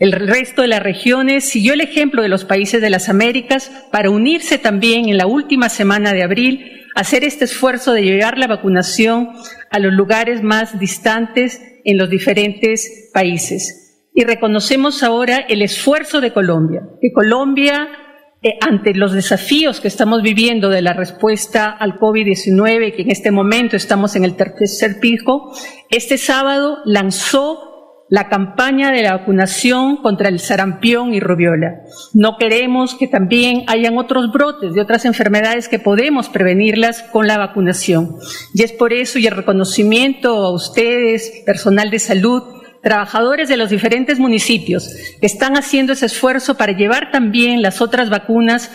El 0.00 0.12
resto 0.12 0.62
de 0.62 0.68
las 0.68 0.82
regiones 0.82 1.44
siguió 1.44 1.74
el 1.74 1.82
ejemplo 1.82 2.22
de 2.22 2.30
los 2.30 2.46
países 2.46 2.80
de 2.80 2.88
las 2.88 3.10
Américas 3.10 3.70
para 3.92 4.08
unirse 4.08 4.56
también 4.56 5.10
en 5.10 5.18
la 5.18 5.26
última 5.26 5.68
semana 5.68 6.14
de 6.14 6.22
abril 6.22 6.86
hacer 6.94 7.22
este 7.22 7.44
esfuerzo 7.44 7.92
de 7.92 8.00
llevar 8.00 8.38
la 8.38 8.46
vacunación 8.46 9.28
a 9.70 9.78
los 9.78 9.92
lugares 9.92 10.42
más 10.42 10.78
distantes 10.80 11.60
en 11.84 11.98
los 11.98 12.08
diferentes 12.08 13.10
países. 13.12 14.08
Y 14.14 14.24
reconocemos 14.24 15.02
ahora 15.02 15.36
el 15.36 15.60
esfuerzo 15.60 16.22
de 16.22 16.32
Colombia, 16.32 16.80
que 16.98 17.12
Colombia 17.12 17.88
eh, 18.42 18.56
ante 18.66 18.94
los 18.94 19.12
desafíos 19.12 19.80
que 19.80 19.88
estamos 19.88 20.22
viviendo 20.22 20.70
de 20.70 20.80
la 20.80 20.94
respuesta 20.94 21.68
al 21.68 21.98
COVID-19, 21.98 22.96
que 22.96 23.02
en 23.02 23.10
este 23.10 23.30
momento 23.30 23.76
estamos 23.76 24.16
en 24.16 24.24
el 24.24 24.34
tercer 24.34 24.98
pico, 24.98 25.54
este 25.90 26.16
sábado 26.16 26.78
lanzó 26.86 27.69
la 28.10 28.28
campaña 28.28 28.90
de 28.90 29.02
la 29.02 29.16
vacunación 29.16 29.96
contra 29.98 30.28
el 30.28 30.40
sarampión 30.40 31.14
y 31.14 31.20
rubiola. 31.20 31.82
No 32.12 32.36
queremos 32.38 32.96
que 32.96 33.06
también 33.06 33.62
hayan 33.68 33.96
otros 33.96 34.32
brotes 34.32 34.74
de 34.74 34.80
otras 34.82 35.04
enfermedades 35.04 35.68
que 35.68 35.78
podemos 35.78 36.28
prevenirlas 36.28 37.02
con 37.04 37.28
la 37.28 37.38
vacunación. 37.38 38.16
Y 38.52 38.64
es 38.64 38.72
por 38.72 38.92
eso 38.92 39.20
y 39.20 39.28
el 39.28 39.36
reconocimiento 39.36 40.34
a 40.44 40.52
ustedes, 40.52 41.42
personal 41.46 41.90
de 41.90 42.00
salud, 42.00 42.42
trabajadores 42.82 43.48
de 43.48 43.56
los 43.56 43.70
diferentes 43.70 44.18
municipios 44.18 44.88
que 45.20 45.26
están 45.26 45.56
haciendo 45.56 45.92
ese 45.92 46.06
esfuerzo 46.06 46.56
para 46.56 46.72
llevar 46.72 47.12
también 47.12 47.62
las 47.62 47.80
otras 47.80 48.10
vacunas 48.10 48.70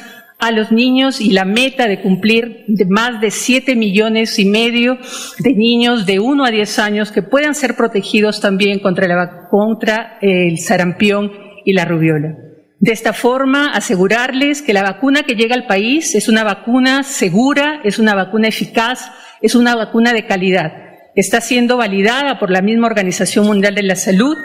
a 0.45 0.51
los 0.51 0.71
niños 0.71 1.21
y 1.21 1.31
la 1.31 1.43
meta 1.43 1.87
de 1.87 2.01
cumplir 2.01 2.65
de 2.67 2.85
más 2.85 3.19
de 3.19 3.31
siete 3.31 3.75
millones 3.75 4.37
y 4.37 4.45
medio 4.45 4.99
de 5.39 5.53
niños 5.53 6.05
de 6.05 6.19
1 6.19 6.45
a 6.45 6.51
10 6.51 6.79
años 6.79 7.11
que 7.11 7.23
puedan 7.23 7.55
ser 7.55 7.75
protegidos 7.75 8.41
también 8.41 8.79
contra, 8.79 9.07
la, 9.07 9.47
contra 9.49 10.19
el 10.21 10.59
sarampión 10.59 11.31
y 11.65 11.73
la 11.73 11.85
rubiola. 11.85 12.35
De 12.79 12.91
esta 12.91 13.13
forma, 13.13 13.71
asegurarles 13.71 14.61
que 14.61 14.73
la 14.73 14.83
vacuna 14.83 15.23
que 15.23 15.33
llega 15.33 15.55
al 15.55 15.65
país 15.65 16.13
es 16.13 16.29
una 16.29 16.43
vacuna 16.43 17.01
segura, 17.01 17.81
es 17.83 17.97
una 17.97 18.13
vacuna 18.13 18.47
eficaz, 18.47 19.09
es 19.41 19.55
una 19.55 19.75
vacuna 19.75 20.13
de 20.13 20.27
calidad. 20.27 20.73
Está 21.15 21.41
siendo 21.41 21.77
validada 21.77 22.37
por 22.37 22.51
la 22.51 22.61
misma 22.61 22.85
Organización 22.85 23.47
Mundial 23.47 23.73
de 23.73 23.81
la 23.81 23.95
Salud 23.95 24.37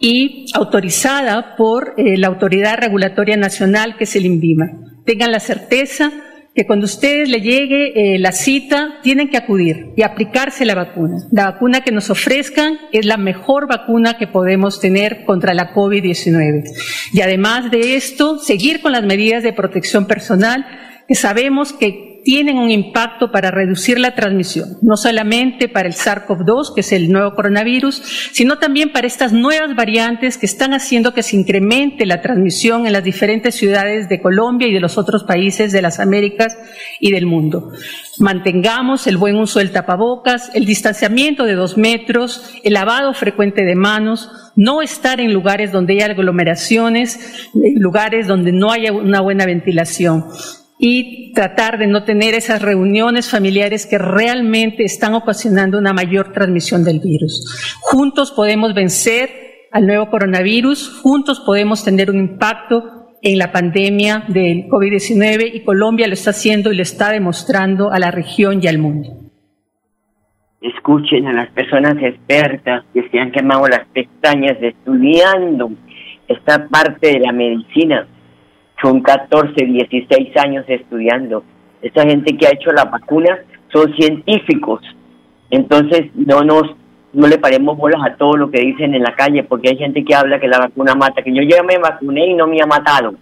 y 0.00 0.44
autorizada 0.52 1.56
por 1.56 1.94
eh, 1.96 2.18
la 2.18 2.26
Autoridad 2.26 2.76
Regulatoria 2.76 3.38
Nacional, 3.38 3.96
que 3.96 4.04
es 4.04 4.14
el 4.16 4.26
INVIMA 4.26 4.95
tengan 5.06 5.32
la 5.32 5.40
certeza 5.40 6.12
que 6.54 6.66
cuando 6.66 6.86
ustedes 6.86 7.28
le 7.28 7.42
llegue 7.42 8.14
eh, 8.14 8.18
la 8.18 8.32
cita, 8.32 8.98
tienen 9.02 9.28
que 9.28 9.36
acudir 9.36 9.90
y 9.94 10.02
aplicarse 10.02 10.64
la 10.64 10.74
vacuna. 10.74 11.26
La 11.30 11.50
vacuna 11.50 11.82
que 11.82 11.92
nos 11.92 12.08
ofrezcan 12.08 12.78
es 12.92 13.04
la 13.04 13.18
mejor 13.18 13.68
vacuna 13.68 14.16
que 14.16 14.26
podemos 14.26 14.80
tener 14.80 15.26
contra 15.26 15.52
la 15.52 15.74
COVID-19. 15.74 16.64
Y 17.12 17.20
además 17.20 17.70
de 17.70 17.96
esto, 17.96 18.38
seguir 18.38 18.80
con 18.80 18.92
las 18.92 19.04
medidas 19.04 19.42
de 19.42 19.52
protección 19.52 20.06
personal 20.06 20.66
que 21.06 21.14
sabemos 21.14 21.74
que 21.74 22.05
tienen 22.26 22.58
un 22.58 22.72
impacto 22.72 23.30
para 23.30 23.52
reducir 23.52 24.00
la 24.00 24.16
transmisión, 24.16 24.78
no 24.82 24.96
solamente 24.96 25.68
para 25.68 25.86
el 25.86 25.94
SARS-CoV-2, 25.94 26.74
que 26.74 26.80
es 26.80 26.90
el 26.90 27.12
nuevo 27.12 27.36
coronavirus, 27.36 28.02
sino 28.32 28.58
también 28.58 28.90
para 28.90 29.06
estas 29.06 29.32
nuevas 29.32 29.76
variantes 29.76 30.36
que 30.36 30.46
están 30.46 30.74
haciendo 30.74 31.14
que 31.14 31.22
se 31.22 31.36
incremente 31.36 32.04
la 32.04 32.22
transmisión 32.22 32.84
en 32.84 32.94
las 32.94 33.04
diferentes 33.04 33.54
ciudades 33.54 34.08
de 34.08 34.20
Colombia 34.20 34.66
y 34.66 34.72
de 34.72 34.80
los 34.80 34.98
otros 34.98 35.22
países 35.22 35.70
de 35.70 35.82
las 35.82 36.00
Américas 36.00 36.58
y 36.98 37.12
del 37.12 37.26
mundo. 37.26 37.70
Mantengamos 38.18 39.06
el 39.06 39.18
buen 39.18 39.36
uso 39.36 39.60
del 39.60 39.70
tapabocas, 39.70 40.50
el 40.52 40.64
distanciamiento 40.64 41.44
de 41.44 41.54
dos 41.54 41.78
metros, 41.78 42.42
el 42.64 42.72
lavado 42.72 43.14
frecuente 43.14 43.64
de 43.64 43.76
manos, 43.76 44.28
no 44.56 44.82
estar 44.82 45.20
en 45.20 45.32
lugares 45.32 45.70
donde 45.70 45.92
hay 45.92 46.00
aglomeraciones, 46.00 47.48
lugares 47.54 48.26
donde 48.26 48.50
no 48.50 48.72
haya 48.72 48.90
una 48.90 49.20
buena 49.20 49.46
ventilación 49.46 50.24
y 50.78 51.32
tratar 51.32 51.78
de 51.78 51.86
no 51.86 52.04
tener 52.04 52.34
esas 52.34 52.60
reuniones 52.60 53.30
familiares 53.30 53.86
que 53.86 53.98
realmente 53.98 54.84
están 54.84 55.14
ocasionando 55.14 55.78
una 55.78 55.92
mayor 55.92 56.32
transmisión 56.32 56.84
del 56.84 57.00
virus. 57.00 57.76
Juntos 57.80 58.30
podemos 58.32 58.74
vencer 58.74 59.30
al 59.72 59.86
nuevo 59.86 60.10
coronavirus, 60.10 61.00
juntos 61.02 61.40
podemos 61.40 61.84
tener 61.84 62.10
un 62.10 62.18
impacto 62.18 63.14
en 63.22 63.38
la 63.38 63.52
pandemia 63.52 64.24
del 64.28 64.68
COVID-19 64.68 65.50
y 65.54 65.64
Colombia 65.64 66.06
lo 66.06 66.12
está 66.12 66.30
haciendo 66.30 66.72
y 66.72 66.76
lo 66.76 66.82
está 66.82 67.10
demostrando 67.10 67.90
a 67.90 67.98
la 67.98 68.10
región 68.10 68.60
y 68.62 68.66
al 68.66 68.78
mundo. 68.78 69.08
Escuchen 70.60 71.26
a 71.26 71.32
las 71.32 71.50
personas 71.50 71.96
expertas 72.02 72.84
que 72.92 73.08
se 73.08 73.18
han 73.18 73.32
quemado 73.32 73.66
las 73.68 73.86
pestañas 73.88 74.56
estudiando 74.60 75.70
esta 76.28 76.68
parte 76.68 77.12
de 77.12 77.20
la 77.20 77.32
medicina 77.32 78.06
son 78.82 79.00
14, 79.00 79.52
16 79.54 80.36
años 80.36 80.64
estudiando. 80.68 81.44
Esa 81.82 82.02
gente 82.02 82.36
que 82.36 82.46
ha 82.46 82.52
hecho 82.52 82.72
la 82.72 82.84
vacuna 82.84 83.38
son 83.72 83.94
científicos. 83.94 84.80
Entonces, 85.50 86.10
no 86.14 86.42
nos 86.42 86.74
no 87.16 87.26
le 87.28 87.38
paremos 87.38 87.78
bolas 87.78 88.02
a 88.04 88.14
todo 88.16 88.36
lo 88.36 88.50
que 88.50 88.60
dicen 88.60 88.94
en 88.94 89.02
la 89.02 89.14
calle, 89.14 89.42
porque 89.42 89.70
hay 89.70 89.78
gente 89.78 90.04
que 90.04 90.14
habla 90.14 90.38
que 90.38 90.48
la 90.48 90.58
vacuna 90.58 90.94
mata, 90.94 91.22
que 91.22 91.32
yo 91.32 91.42
ya 91.42 91.62
me 91.62 91.78
vacuné 91.78 92.26
y 92.26 92.34
no 92.34 92.46
me 92.46 92.60
ha 92.60 92.66
matado, 92.66 93.14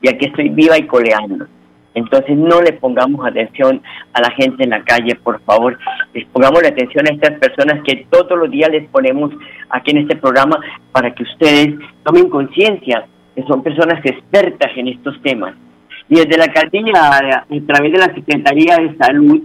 y 0.00 0.08
aquí 0.08 0.26
estoy 0.26 0.50
viva 0.50 0.78
y 0.78 0.86
coleando. 0.86 1.46
Entonces 1.94 2.36
no 2.36 2.60
le 2.60 2.74
pongamos 2.74 3.26
atención 3.26 3.82
a 4.12 4.20
la 4.20 4.30
gente 4.30 4.62
en 4.62 4.70
la 4.70 4.84
calle, 4.84 5.16
por 5.16 5.40
favor. 5.42 5.76
Les 6.12 6.24
pongamos 6.26 6.62
la 6.62 6.68
atención 6.68 7.06
a 7.08 7.12
estas 7.12 7.38
personas 7.40 7.82
que 7.84 8.06
todos 8.08 8.38
los 8.38 8.50
días 8.50 8.70
les 8.70 8.88
ponemos 8.88 9.32
aquí 9.68 9.90
en 9.90 9.98
este 9.98 10.16
programa 10.16 10.58
para 10.92 11.12
que 11.12 11.24
ustedes 11.24 11.74
tomen 12.04 12.28
conciencia 12.28 13.04
que 13.34 13.42
son 13.44 13.62
personas 13.62 14.04
expertas 14.04 14.70
en 14.76 14.88
estos 14.88 15.20
temas. 15.22 15.54
Y 16.08 16.16
desde 16.16 16.36
la 16.36 16.44
alcaldía, 16.44 16.92
a 16.94 17.44
través 17.66 17.92
de 17.92 17.98
la 17.98 18.14
Secretaría 18.14 18.76
de 18.76 18.96
Salud 18.96 19.42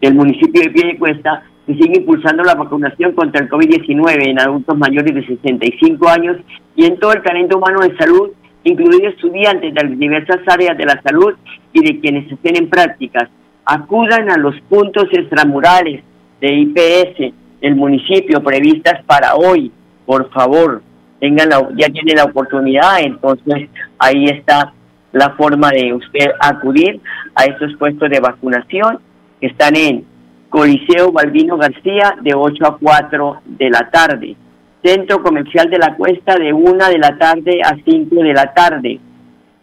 del 0.00 0.14
municipio 0.14 0.62
de 0.62 0.70
Piedecuesta, 0.70 1.42
se 1.66 1.74
sigue 1.74 1.98
impulsando 1.98 2.42
la 2.44 2.54
vacunación 2.54 3.12
contra 3.12 3.42
el 3.42 3.50
COVID-19 3.50 4.28
en 4.28 4.40
adultos 4.40 4.76
mayores 4.78 5.14
de 5.14 5.26
65 5.26 6.08
años 6.08 6.38
y 6.74 6.86
en 6.86 6.98
todo 6.98 7.12
el 7.12 7.22
talento 7.22 7.58
humano 7.58 7.80
de 7.80 7.94
salud, 7.98 8.30
incluidos 8.64 9.14
estudiantes 9.14 9.74
de 9.74 9.96
diversas 9.96 10.38
áreas 10.46 10.78
de 10.78 10.86
la 10.86 11.00
salud 11.02 11.34
y 11.74 11.80
de 11.80 12.00
quienes 12.00 12.30
estén 12.32 12.56
en 12.56 12.70
prácticas. 12.70 13.28
Acudan 13.66 14.30
a 14.30 14.38
los 14.38 14.58
puntos 14.62 15.08
extramurales 15.12 16.02
de 16.40 16.54
IPS 16.54 17.34
del 17.60 17.76
municipio 17.76 18.42
previstas 18.42 19.04
para 19.04 19.34
hoy, 19.34 19.70
por 20.06 20.30
favor 20.30 20.80
tengan 21.20 21.48
ya 21.76 21.88
tiene 21.88 22.14
la 22.14 22.24
oportunidad, 22.24 23.00
entonces 23.00 23.68
ahí 23.98 24.26
está 24.26 24.72
la 25.12 25.30
forma 25.30 25.70
de 25.70 25.94
usted 25.94 26.26
acudir 26.40 27.00
a 27.34 27.44
esos 27.44 27.76
puestos 27.78 28.10
de 28.10 28.20
vacunación 28.20 29.00
que 29.40 29.48
están 29.48 29.74
en 29.76 30.04
Coliseo 30.48 31.12
Balbino 31.12 31.56
García 31.56 32.16
de 32.20 32.34
8 32.34 32.66
a 32.66 32.78
4 32.78 33.40
de 33.44 33.70
la 33.70 33.90
tarde, 33.90 34.36
Centro 34.82 35.22
Comercial 35.22 35.68
de 35.70 35.78
la 35.78 35.96
Cuesta 35.96 36.36
de 36.36 36.52
1 36.52 36.88
de 36.88 36.98
la 36.98 37.18
tarde 37.18 37.60
a 37.62 37.76
5 37.84 38.14
de 38.14 38.32
la 38.32 38.54
tarde, 38.54 39.00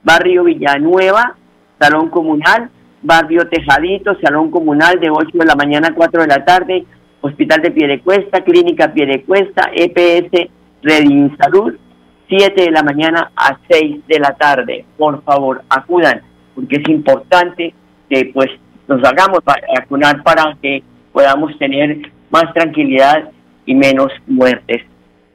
Barrio 0.04 0.44
Villanueva, 0.44 1.36
Salón 1.80 2.10
Comunal, 2.10 2.70
Barrio 3.02 3.48
Tejadito, 3.48 4.18
Salón 4.22 4.52
Comunal 4.52 5.00
de 5.00 5.10
8 5.10 5.30
de 5.34 5.46
la 5.46 5.56
mañana 5.56 5.90
a 5.90 5.94
4 5.94 6.22
de 6.22 6.28
la 6.28 6.46
tarde, 6.46 6.86
Hospital 7.22 7.62
de 7.62 7.72
Piedecuesta, 7.72 8.44
Clínica 8.44 8.94
Piedecuesta, 8.94 9.72
EPS 9.74 10.50
Redin 10.86 11.36
Salud, 11.38 11.74
7 12.30 12.62
de 12.62 12.70
la 12.70 12.84
mañana 12.84 13.32
a 13.36 13.58
6 13.68 14.06
de 14.08 14.20
la 14.20 14.36
tarde. 14.36 14.86
Por 14.98 15.24
favor, 15.24 15.64
acudan, 15.68 16.22
porque 16.54 16.76
es 16.76 16.88
importante 16.88 17.74
que 18.08 18.30
pues 18.32 18.52
nos 18.88 19.04
hagamos 19.04 19.40
vacunar 19.44 20.22
para 20.22 20.56
que 20.62 20.84
podamos 21.12 21.58
tener 21.58 22.12
más 22.30 22.54
tranquilidad 22.54 23.32
y 23.66 23.74
menos 23.74 24.12
muertes. 24.28 24.84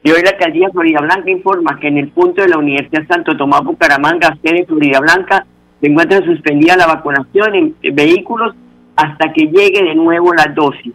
Y 0.04 0.12
hoy 0.12 0.22
la 0.22 0.30
alcaldía 0.30 0.70
Florida 0.70 1.00
Blanca 1.00 1.28
informa 1.28 1.80
que 1.80 1.88
en 1.88 1.98
el 1.98 2.08
punto 2.10 2.42
de 2.42 2.48
la 2.48 2.58
Universidad 2.58 3.08
Santo 3.08 3.36
Tomás 3.36 3.64
Bucaramanga, 3.64 4.38
sede 4.44 4.64
Florida 4.66 5.00
Blanca, 5.00 5.44
se 5.80 5.88
encuentra 5.88 6.24
suspendida 6.24 6.76
la 6.76 6.86
vacunación 6.86 7.54
en 7.56 7.74
vehículos 7.92 8.54
hasta 8.94 9.32
que 9.32 9.46
llegue 9.46 9.82
de 9.82 9.96
nuevo 9.96 10.32
la 10.32 10.46
dosis 10.54 10.94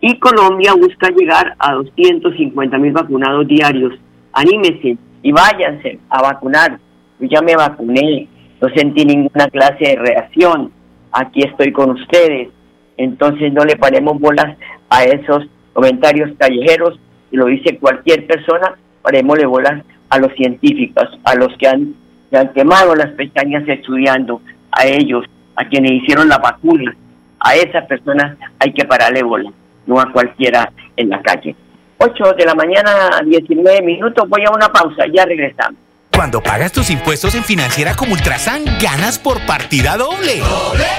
y 0.00 0.18
Colombia 0.18 0.74
busca 0.74 1.10
llegar 1.10 1.54
a 1.58 1.72
250 1.72 2.78
mil 2.78 2.92
vacunados 2.92 3.46
diarios. 3.48 3.94
Anímese 4.32 4.98
y 5.22 5.32
váyanse 5.32 5.98
a 6.10 6.22
vacunar. 6.22 6.78
Yo 7.18 7.28
ya 7.28 7.40
me 7.40 7.56
vacuné, 7.56 8.28
no 8.60 8.68
sentí 8.74 9.04
ninguna 9.04 9.48
clase 9.48 9.84
de 9.84 9.96
reacción. 9.96 10.70
Aquí 11.12 11.40
estoy 11.42 11.72
con 11.72 11.90
ustedes. 11.92 12.50
Entonces 12.98 13.52
no 13.52 13.64
le 13.64 13.76
paremos 13.76 14.20
bolas 14.20 14.56
a 14.90 15.04
esos 15.04 15.44
comentarios 15.72 16.30
callejeros, 16.38 16.98
y 17.30 17.36
lo 17.36 17.46
dice 17.46 17.78
cualquier 17.78 18.26
persona, 18.26 18.76
parémosle 19.02 19.44
bolas 19.44 19.82
a 20.08 20.18
los 20.18 20.32
científicos, 20.34 21.04
a 21.24 21.34
los 21.34 21.54
que 21.58 21.68
han, 21.68 21.94
han 22.32 22.52
quemado 22.54 22.94
las 22.94 23.10
pestañas 23.12 23.68
estudiando, 23.68 24.40
a 24.72 24.86
ellos, 24.86 25.26
a 25.56 25.68
quienes 25.68 25.92
hicieron 25.92 26.28
la 26.28 26.38
vacuna, 26.38 26.96
a 27.40 27.56
esas 27.56 27.84
personas 27.86 28.38
hay 28.58 28.72
que 28.72 28.86
pararle 28.86 29.22
bolas 29.22 29.52
no 29.86 30.00
a 30.00 30.12
cualquiera 30.12 30.70
en 30.96 31.08
la 31.08 31.22
calle. 31.22 31.54
8 31.98 32.32
de 32.36 32.44
la 32.44 32.54
mañana, 32.54 33.20
19 33.24 33.82
minutos, 33.82 34.28
voy 34.28 34.44
a 34.44 34.50
una 34.50 34.68
pausa, 34.68 35.04
ya 35.12 35.24
regresamos. 35.24 35.85
Cuando 36.16 36.42
pagas 36.42 36.72
tus 36.72 36.88
impuestos 36.88 37.34
en 37.34 37.44
Financiera 37.44 37.94
como 37.94 38.14
Ultrasan, 38.14 38.64
ganas 38.80 39.18
por 39.18 39.44
partida 39.44 39.98
doble. 39.98 40.42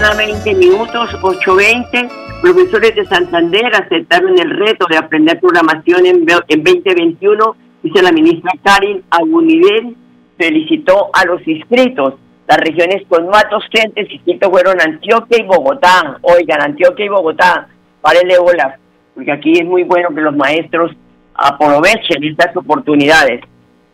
La 0.00 0.14
mañana 0.14 0.32
20 0.32 0.54
minutos, 0.54 1.10
8.20. 1.22 2.40
Profesores 2.40 2.94
de 2.94 3.04
Santander 3.06 3.66
aceptaron 3.74 4.38
el 4.38 4.50
reto 4.50 4.86
de 4.88 4.96
aprender 4.96 5.40
programación 5.40 6.06
en, 6.06 6.24
en 6.48 6.64
2021, 6.64 7.56
dice 7.82 8.02
la 8.02 8.12
ministra 8.12 8.52
Karin 8.62 9.02
Agunivel. 9.10 9.96
Felicitó 10.36 11.10
a 11.12 11.24
los 11.24 11.46
inscritos. 11.48 12.14
Las 12.46 12.58
regiones 12.58 13.02
con 13.08 13.28
más 13.28 13.44
docentes 13.50 14.08
inscritos 14.10 14.50
fueron 14.50 14.80
Antioquia 14.80 15.38
y 15.40 15.46
Bogotá. 15.46 16.18
Oigan, 16.22 16.62
Antioquia 16.62 17.06
y 17.06 17.08
Bogotá, 17.08 17.68
párenle 18.00 18.38
bolas, 18.38 18.78
porque 19.14 19.32
aquí 19.32 19.52
es 19.58 19.64
muy 19.64 19.82
bueno 19.82 20.10
que 20.14 20.20
los 20.20 20.36
maestros 20.36 20.92
aprovechen 21.34 22.22
estas 22.22 22.56
oportunidades. 22.56 23.40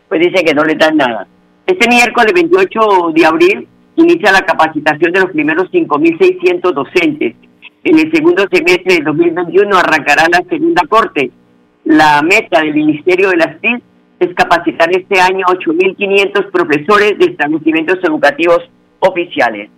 Pues 0.07 0.21
dice 0.21 0.43
que 0.43 0.53
no 0.53 0.63
le 0.63 0.75
dan 0.75 0.97
nada. 0.97 1.27
Este 1.65 1.89
miércoles 1.89 2.31
28 2.33 2.79
de 3.15 3.25
abril 3.25 3.67
inicia 3.95 4.31
la 4.31 4.41
capacitación 4.41 5.11
de 5.11 5.21
los 5.21 5.31
primeros 5.31 5.71
5.600 5.71 6.73
docentes. 6.73 7.35
En 7.83 7.99
el 7.99 8.11
segundo 8.11 8.45
semestre 8.51 8.95
del 8.95 9.03
2021 9.03 9.77
arrancará 9.77 10.27
la 10.31 10.43
segunda 10.49 10.81
corte. 10.87 11.31
La 11.83 12.21
meta 12.21 12.61
del 12.61 12.73
Ministerio 12.73 13.29
de 13.29 13.37
las 13.37 13.61
TIC 13.61 13.81
es 14.19 14.33
capacitar 14.33 14.89
este 14.91 15.19
año 15.19 15.45
8.500 15.45 16.51
profesores 16.51 17.17
de 17.19 17.25
establecimientos 17.25 17.99
educativos 18.03 18.59
oficiales. 18.99 19.69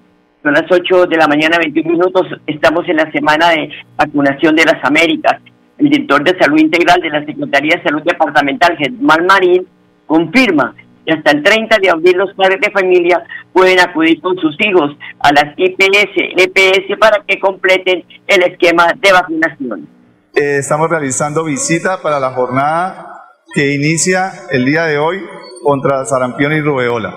Son 0.43 0.53
las 0.53 0.71
8 0.71 1.07
de 1.07 1.17
la 1.17 1.27
mañana, 1.27 1.57
21 1.57 1.91
minutos. 1.91 2.27
Estamos 2.45 2.87
en 2.87 2.97
la 2.97 3.11
semana 3.11 3.49
de 3.49 3.69
vacunación 3.97 4.55
de 4.55 4.65
las 4.65 4.83
Américas. 4.83 5.41
El 5.77 5.89
director 5.89 6.23
de 6.23 6.39
Salud 6.39 6.59
Integral 6.59 7.01
de 7.01 7.09
la 7.09 7.25
Secretaría 7.25 7.75
de 7.75 7.83
Salud 7.83 8.03
Departamental, 8.03 8.77
Germán 8.77 9.25
Marín, 9.25 9.67
confirma 10.05 10.73
y 11.07 11.13
hasta 11.13 11.31
el 11.31 11.41
30 11.41 11.77
de 11.81 11.89
abril 11.89 12.17
los 12.17 12.33
padres 12.35 12.59
de 12.59 12.69
familia 12.69 13.23
pueden 13.53 13.79
acudir 13.79 14.19
con 14.19 14.37
sus 14.37 14.55
hijos 14.59 14.91
a 15.19 15.31
las 15.31 15.57
IPS, 15.57 16.35
EPS 16.35 16.99
para 16.99 17.23
que 17.25 17.39
completen 17.39 18.03
el 18.27 18.43
esquema 18.43 18.93
de 18.93 19.11
vacunación. 19.13 19.87
Eh, 20.35 20.57
estamos 20.59 20.89
realizando 20.89 21.45
visita 21.45 22.01
para 22.01 22.19
la 22.19 22.31
jornada 22.31 23.23
que 23.53 23.73
inicia 23.73 24.33
el 24.51 24.65
día 24.65 24.83
de 24.83 24.97
hoy 24.97 25.23
contra 25.63 26.03
sarampión 26.03 26.51
y 26.51 26.59
rubeola 26.59 27.15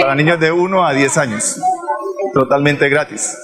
para 0.00 0.16
niños 0.16 0.40
de 0.40 0.50
1 0.50 0.84
a 0.84 0.92
10 0.92 1.18
años, 1.18 1.60
totalmente 2.34 2.88
gratis. 2.88 3.38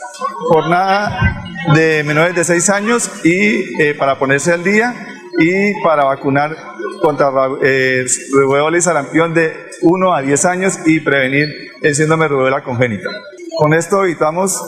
Jornada 0.48 1.44
de 1.74 2.02
menores 2.02 2.34
de 2.34 2.42
6 2.42 2.70
años 2.70 3.24
y 3.24 3.80
eh, 3.80 3.94
para 3.94 4.18
ponerse 4.18 4.52
al 4.52 4.64
día 4.64 4.92
y 5.38 5.80
para 5.82 6.04
vacunar 6.04 6.56
contra 7.00 7.30
eh, 7.62 8.04
y 8.76 8.80
sarampión 8.80 9.34
de 9.34 9.70
1 9.82 10.14
a 10.14 10.22
10 10.22 10.44
años 10.44 10.78
y 10.86 11.00
prevenir 11.00 11.72
el 11.82 11.94
síndrome 11.94 12.28
de 12.28 12.62
congénita. 12.62 13.10
Con 13.58 13.72
esto 13.72 14.04
evitamos 14.04 14.62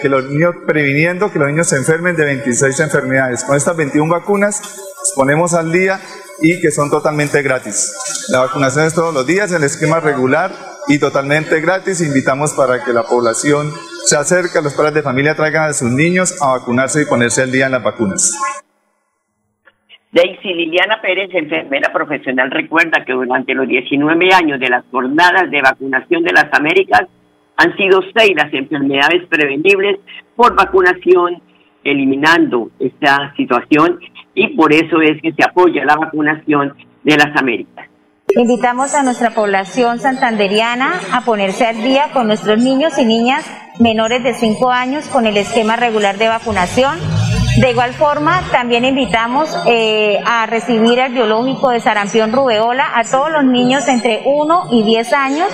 que 0.00 0.08
los 0.08 0.24
niños, 0.24 0.54
previniendo 0.66 1.30
que 1.30 1.38
los 1.38 1.48
niños 1.48 1.68
se 1.68 1.76
enfermen 1.76 2.16
de 2.16 2.24
26 2.24 2.80
enfermedades. 2.80 3.44
Con 3.44 3.56
estas 3.56 3.76
21 3.76 4.10
vacunas 4.10 4.62
ponemos 5.14 5.52
al 5.52 5.70
día 5.70 6.00
y 6.40 6.60
que 6.60 6.70
son 6.70 6.90
totalmente 6.90 7.42
gratis. 7.42 7.92
La 8.28 8.40
vacunación 8.40 8.86
es 8.86 8.94
todos 8.94 9.12
los 9.12 9.26
días, 9.26 9.52
el 9.52 9.62
esquema 9.62 10.00
regular 10.00 10.52
y 10.88 10.98
totalmente 10.98 11.60
gratis. 11.60 12.00
Invitamos 12.00 12.52
para 12.54 12.82
que 12.82 12.94
la 12.94 13.02
población 13.02 13.72
se 14.06 14.16
acerque, 14.16 14.60
los 14.62 14.72
padres 14.72 14.94
de 14.94 15.02
familia 15.02 15.34
traigan 15.34 15.68
a 15.68 15.72
sus 15.74 15.90
niños 15.90 16.34
a 16.40 16.58
vacunarse 16.58 17.02
y 17.02 17.04
ponerse 17.04 17.42
al 17.42 17.52
día 17.52 17.66
en 17.66 17.72
las 17.72 17.82
vacunas. 17.82 18.32
Daisy 20.14 20.54
Liliana 20.54 21.00
Pérez, 21.02 21.28
enfermera 21.32 21.92
profesional, 21.92 22.48
recuerda 22.48 23.04
que 23.04 23.12
durante 23.12 23.52
los 23.52 23.66
19 23.66 24.32
años 24.32 24.60
de 24.60 24.68
las 24.68 24.84
jornadas 24.92 25.50
de 25.50 25.60
vacunación 25.60 26.22
de 26.22 26.32
las 26.32 26.46
Américas 26.52 27.02
han 27.56 27.76
sido 27.76 28.00
seis 28.16 28.30
las 28.36 28.52
enfermedades 28.54 29.26
prevenibles 29.28 29.98
por 30.36 30.54
vacunación, 30.54 31.42
eliminando 31.82 32.70
esta 32.78 33.34
situación 33.36 33.98
y 34.34 34.56
por 34.56 34.72
eso 34.72 35.00
es 35.02 35.20
que 35.20 35.32
se 35.32 35.44
apoya 35.44 35.84
la 35.84 35.96
vacunación 35.96 36.74
de 37.02 37.16
las 37.16 37.36
Américas. 37.36 37.88
Invitamos 38.36 38.94
a 38.94 39.02
nuestra 39.02 39.30
población 39.30 39.98
santanderiana 39.98 40.92
a 41.12 41.22
ponerse 41.22 41.66
al 41.66 41.82
día 41.82 42.12
con 42.12 42.28
nuestros 42.28 42.62
niños 42.62 42.98
y 42.98 43.04
niñas 43.04 43.44
menores 43.80 44.22
de 44.22 44.34
5 44.34 44.70
años 44.70 45.08
con 45.08 45.26
el 45.26 45.36
esquema 45.36 45.74
regular 45.74 46.18
de 46.18 46.28
vacunación 46.28 46.98
de 47.60 47.70
igual 47.70 47.94
forma, 47.94 48.42
también 48.50 48.84
invitamos 48.84 49.48
eh, 49.66 50.18
a 50.26 50.46
recibir 50.46 50.98
el 50.98 51.12
biológico 51.12 51.70
de 51.70 51.80
sarampión 51.80 52.32
rubeola 52.32 52.84
a 52.94 53.04
todos 53.04 53.30
los 53.30 53.44
niños 53.44 53.86
entre 53.86 54.22
1 54.24 54.68
y 54.72 54.82
10 54.82 55.12
años. 55.12 55.48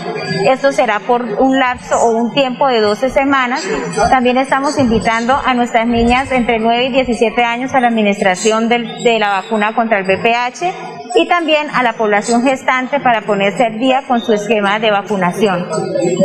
Esto 0.46 0.72
será 0.72 1.00
por 1.00 1.22
un 1.22 1.58
lapso 1.58 1.96
o 2.00 2.10
un 2.12 2.32
tiempo 2.32 2.68
de 2.68 2.80
12 2.80 3.10
semanas. 3.10 3.62
También 4.08 4.38
estamos 4.38 4.78
invitando 4.78 5.38
a 5.44 5.52
nuestras 5.52 5.86
niñas 5.86 6.32
entre 6.32 6.58
9 6.58 6.86
y 6.86 6.92
17 6.92 7.44
años 7.44 7.74
a 7.74 7.80
la 7.80 7.88
administración 7.88 8.68
de 8.68 9.18
la 9.18 9.42
vacuna 9.42 9.74
contra 9.74 9.98
el 9.98 10.04
VPH 10.04 10.89
y 11.14 11.26
también 11.28 11.68
a 11.74 11.82
la 11.82 11.94
población 11.94 12.42
gestante 12.42 13.00
para 13.00 13.22
ponerse 13.22 13.64
al 13.64 13.78
día 13.78 14.02
con 14.06 14.20
su 14.20 14.32
esquema 14.32 14.78
de 14.78 14.90
vacunación. 14.90 15.66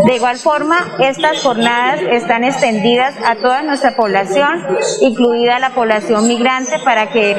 De 0.05 0.15
igual 0.15 0.37
forma, 0.37 0.77
estas 0.99 1.41
jornadas 1.41 2.01
están 2.11 2.43
extendidas 2.43 3.17
a 3.25 3.35
toda 3.35 3.63
nuestra 3.63 3.95
población, 3.95 4.65
incluida 5.01 5.59
la 5.59 5.71
población 5.71 6.27
migrante, 6.27 6.77
para 6.83 7.07
que 7.07 7.31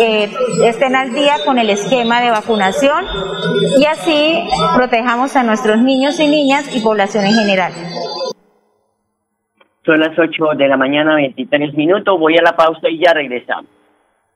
eh, 0.00 0.30
estén 0.64 0.96
al 0.96 1.12
día 1.12 1.36
con 1.44 1.58
el 1.58 1.70
esquema 1.70 2.20
de 2.20 2.30
vacunación 2.30 3.04
y 3.78 3.84
así 3.84 4.38
protejamos 4.76 5.36
a 5.36 5.42
nuestros 5.42 5.80
niños 5.82 6.18
y 6.20 6.26
niñas 6.26 6.74
y 6.74 6.80
población 6.80 7.24
en 7.24 7.34
general. 7.34 7.72
Son 9.84 9.98
las 9.98 10.16
8 10.18 10.56
de 10.56 10.68
la 10.68 10.76
mañana, 10.76 11.16
23 11.16 11.74
minutos. 11.74 12.18
Voy 12.18 12.36
a 12.36 12.42
la 12.42 12.54
pausa 12.54 12.88
y 12.88 12.98
ya 12.98 13.14
regresamos. 13.14 13.79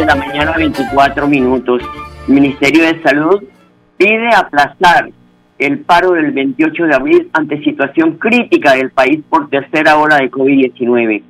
De 0.00 0.06
la 0.06 0.14
mañana, 0.14 0.52
24 0.56 1.26
minutos. 1.26 1.82
El 2.28 2.34
Ministerio 2.34 2.84
de 2.84 3.02
Salud 3.02 3.42
pide 3.96 4.28
aplazar 4.34 5.08
el 5.58 5.78
paro 5.80 6.12
del 6.12 6.32
28 6.32 6.84
de 6.84 6.94
abril 6.94 7.30
ante 7.32 7.62
situación 7.64 8.18
crítica 8.18 8.74
del 8.74 8.90
país 8.90 9.20
por 9.30 9.48
tercera 9.48 9.96
ola 9.96 10.16
de 10.16 10.30
COVID-19. 10.30 11.22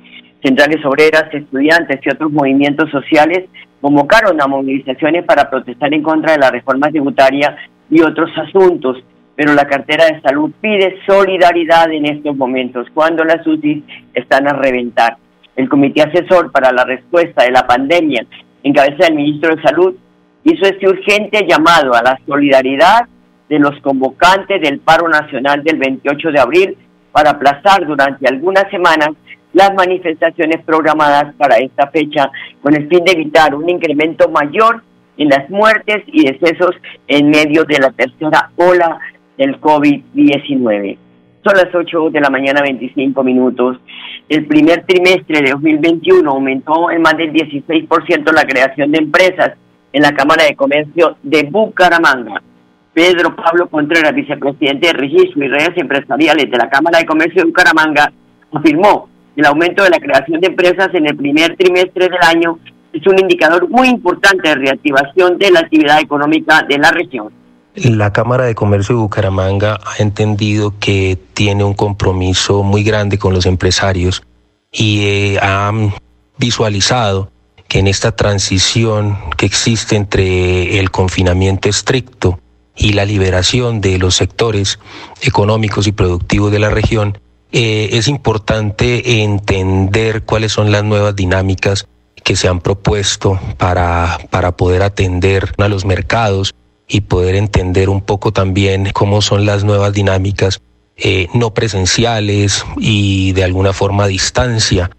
Centrales 0.43 0.85
obreras, 0.85 1.33
estudiantes 1.33 2.01
y 2.03 2.09
otros 2.09 2.29
movimientos 2.31 2.91
sociales 2.91 3.45
convocaron 3.79 4.41
a 4.41 4.47
movilizaciones 4.47 5.23
para 5.23 5.49
protestar 5.49 5.93
en 5.93 6.03
contra 6.03 6.33
de 6.33 6.39
la 6.39 6.51
reforma 6.51 6.89
tributaria 6.89 7.55
y 7.89 8.01
otros 8.01 8.31
asuntos, 8.37 8.97
pero 9.35 9.53
la 9.53 9.65
cartera 9.65 10.07
de 10.07 10.19
salud 10.19 10.51
pide 10.59 10.97
solidaridad 11.07 11.89
en 11.93 12.05
estos 12.05 12.35
momentos, 12.35 12.87
cuando 12.93 13.23
las 13.23 13.47
UCI 13.47 13.83
están 14.13 14.45
a 14.47 14.53
reventar. 14.53 15.15
El 15.55 15.69
Comité 15.69 16.01
Asesor 16.01 16.51
para 16.51 16.71
la 16.71 16.83
Respuesta 16.83 17.43
de 17.43 17.51
la 17.51 17.65
Pandemia, 17.65 18.27
en 18.67 18.73
cabeza 18.73 19.05
del 19.05 19.15
Ministro 19.15 19.55
de 19.55 19.61
Salud, 19.61 19.95
hizo 20.43 20.65
este 20.65 20.89
urgente 20.89 21.45
llamado 21.47 21.93
a 21.93 22.03
la 22.03 22.19
solidaridad 22.27 23.07
de 23.47 23.59
los 23.59 23.79
convocantes 23.79 24.61
del 24.61 24.79
paro 24.79 25.07
nacional 25.07 25.63
del 25.63 25.77
28 25.77 26.31
de 26.31 26.39
abril 26.39 26.77
para 27.13 27.31
aplazar 27.31 27.87
durante 27.87 28.27
algunas 28.27 28.69
semanas 28.69 29.11
las 29.53 29.73
manifestaciones 29.73 30.61
programadas 30.65 31.33
para 31.35 31.55
esta 31.55 31.87
fecha 31.91 32.29
con 32.61 32.75
el 32.75 32.89
fin 32.89 33.05
de 33.05 33.13
evitar 33.13 33.55
un 33.55 33.69
incremento 33.69 34.27
mayor 34.27 34.83
en 35.15 35.29
las 35.29 35.49
muertes 35.49 36.03
y 36.07 36.25
decesos 36.25 36.75
en 37.07 37.29
medio 37.29 37.63
de 37.63 37.79
la 37.79 37.91
tercera 37.91 38.51
ola 38.57 38.99
del 39.37 39.61
COVID-19. 39.61 40.97
Son 41.43 41.53
las 41.55 41.73
8 41.73 42.09
de 42.09 42.19
la 42.19 42.29
mañana 42.29 42.61
25 42.61 43.23
minutos. 43.23 43.77
El 44.27 44.45
primer 44.45 44.85
trimestre 44.85 45.41
de 45.41 45.51
2021 45.51 46.29
aumentó 46.29 46.91
en 46.91 47.01
más 47.01 47.15
del 47.15 47.31
16% 47.31 48.31
la 48.33 48.45
creación 48.45 48.91
de 48.91 48.97
empresas 48.97 49.53
en 49.93 50.01
la 50.01 50.13
Cámara 50.13 50.43
de 50.43 50.55
Comercio 50.55 51.15
de 51.23 51.43
Bucaramanga. 51.43 52.41
Pedro 52.93 53.35
Pablo 53.35 53.69
Contreras, 53.69 54.13
vicepresidente 54.13 54.87
de 54.87 54.93
Registro 54.93 55.45
y 55.45 55.47
Redes 55.47 55.77
Empresariales 55.77 56.49
de 56.49 56.57
la 56.57 56.69
Cámara 56.69 56.99
de 56.99 57.05
Comercio 57.05 57.43
de 57.43 57.47
Bucaramanga, 57.47 58.11
afirmó 58.51 59.07
que 59.35 59.41
el 59.41 59.47
aumento 59.47 59.83
de 59.83 59.91
la 59.91 59.99
creación 59.99 60.41
de 60.41 60.47
empresas 60.47 60.89
en 60.93 61.05
el 61.05 61.15
primer 61.15 61.55
trimestre 61.55 62.09
del 62.09 62.21
año 62.21 62.59
es 62.91 63.05
un 63.05 63.19
indicador 63.19 63.69
muy 63.69 63.87
importante 63.87 64.49
de 64.49 64.55
reactivación 64.55 65.37
de 65.37 65.51
la 65.51 65.59
actividad 65.59 66.01
económica 66.01 66.65
de 66.67 66.77
la 66.79 66.91
región. 66.91 67.31
La 67.77 68.11
Cámara 68.11 68.45
de 68.45 68.55
Comercio 68.55 68.95
de 68.95 69.01
Bucaramanga 69.01 69.79
ha 69.85 70.01
entendido 70.01 70.73
que 70.79 71.15
tiene 71.35 71.63
un 71.63 71.75
compromiso 71.75 72.63
muy 72.63 72.83
grande 72.83 73.19
con 73.19 73.35
los 73.35 73.45
empresarios 73.45 74.23
y 74.71 75.01
eh, 75.03 75.39
ha 75.43 75.71
visualizado 76.39 77.29
que 77.67 77.77
en 77.77 77.85
esta 77.85 78.15
transición 78.15 79.19
que 79.37 79.45
existe 79.45 79.95
entre 79.95 80.79
el 80.79 80.89
confinamiento 80.89 81.69
estricto 81.69 82.39
y 82.75 82.93
la 82.93 83.05
liberación 83.05 83.79
de 83.79 83.99
los 83.99 84.15
sectores 84.15 84.79
económicos 85.21 85.85
y 85.85 85.91
productivos 85.91 86.51
de 86.51 86.59
la 86.59 86.71
región, 86.71 87.19
eh, 87.51 87.89
es 87.91 88.07
importante 88.07 89.21
entender 89.21 90.23
cuáles 90.23 90.51
son 90.51 90.71
las 90.71 90.83
nuevas 90.83 91.15
dinámicas 91.15 91.87
que 92.23 92.35
se 92.35 92.47
han 92.47 92.59
propuesto 92.59 93.39
para, 93.57 94.17
para 94.31 94.57
poder 94.57 94.81
atender 94.81 95.53
a 95.59 95.67
los 95.67 95.85
mercados 95.85 96.55
y 96.87 97.01
poder 97.01 97.35
entender 97.35 97.89
un 97.89 98.01
poco 98.01 98.31
también 98.31 98.91
cómo 98.93 99.21
son 99.21 99.45
las 99.45 99.63
nuevas 99.63 99.93
dinámicas 99.93 100.61
eh, 100.95 101.27
no 101.33 101.53
presenciales 101.53 102.65
y 102.77 103.33
de 103.33 103.43
alguna 103.43 103.73
forma 103.73 104.05
a 104.05 104.07
distancia 104.07 104.89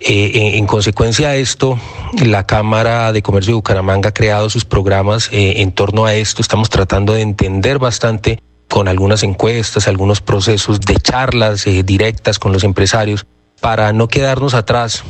eh, 0.00 0.58
en, 0.58 0.66
consecuencia 0.66 1.30
de 1.30 1.40
esto, 1.40 1.78
la 2.22 2.46
Cámara 2.46 3.12
de 3.12 3.22
Comercio 3.22 3.52
de 3.52 3.56
Bucaramanga 3.56 4.10
ha 4.10 4.14
creado 4.14 4.50
sus 4.50 4.66
programas 4.66 5.30
eh, 5.32 5.62
en 5.62 5.72
torno 5.72 6.04
a 6.04 6.14
esto. 6.14 6.42
Estamos 6.42 6.68
tratando 6.68 7.14
de 7.14 7.22
entender 7.22 7.78
bastante 7.78 8.42
con 8.68 8.88
algunas 8.88 9.22
encuestas, 9.22 9.88
algunos 9.88 10.20
procesos 10.20 10.80
de 10.80 10.96
charlas 10.96 11.66
eh, 11.66 11.82
directas 11.82 12.38
con 12.38 12.52
los 12.52 12.62
empresarios 12.62 13.26
para 13.60 13.92
no 13.94 14.08
quedarnos 14.08 14.52
atrás 14.52 15.02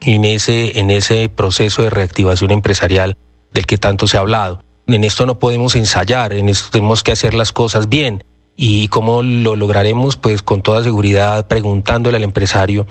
en 0.00 0.24
ese, 0.24 0.78
en 0.78 0.90
ese 0.90 1.28
proceso 1.28 1.82
de 1.82 1.90
reactivación 1.90 2.50
empresarial 2.50 3.18
del 3.52 3.66
que 3.66 3.76
tanto 3.76 4.06
se 4.06 4.16
ha 4.16 4.20
hablado. 4.20 4.62
En 4.94 5.04
esto 5.04 5.26
no 5.26 5.38
podemos 5.38 5.76
ensayar, 5.76 6.32
en 6.32 6.48
esto 6.48 6.68
tenemos 6.70 7.02
que 7.02 7.12
hacer 7.12 7.34
las 7.34 7.52
cosas 7.52 7.88
bien. 7.88 8.24
¿Y 8.56 8.88
cómo 8.88 9.22
lo 9.22 9.56
lograremos? 9.56 10.16
Pues 10.16 10.42
con 10.42 10.62
toda 10.62 10.82
seguridad 10.82 11.46
preguntándole 11.46 12.16
al 12.16 12.24
empresario 12.24 12.86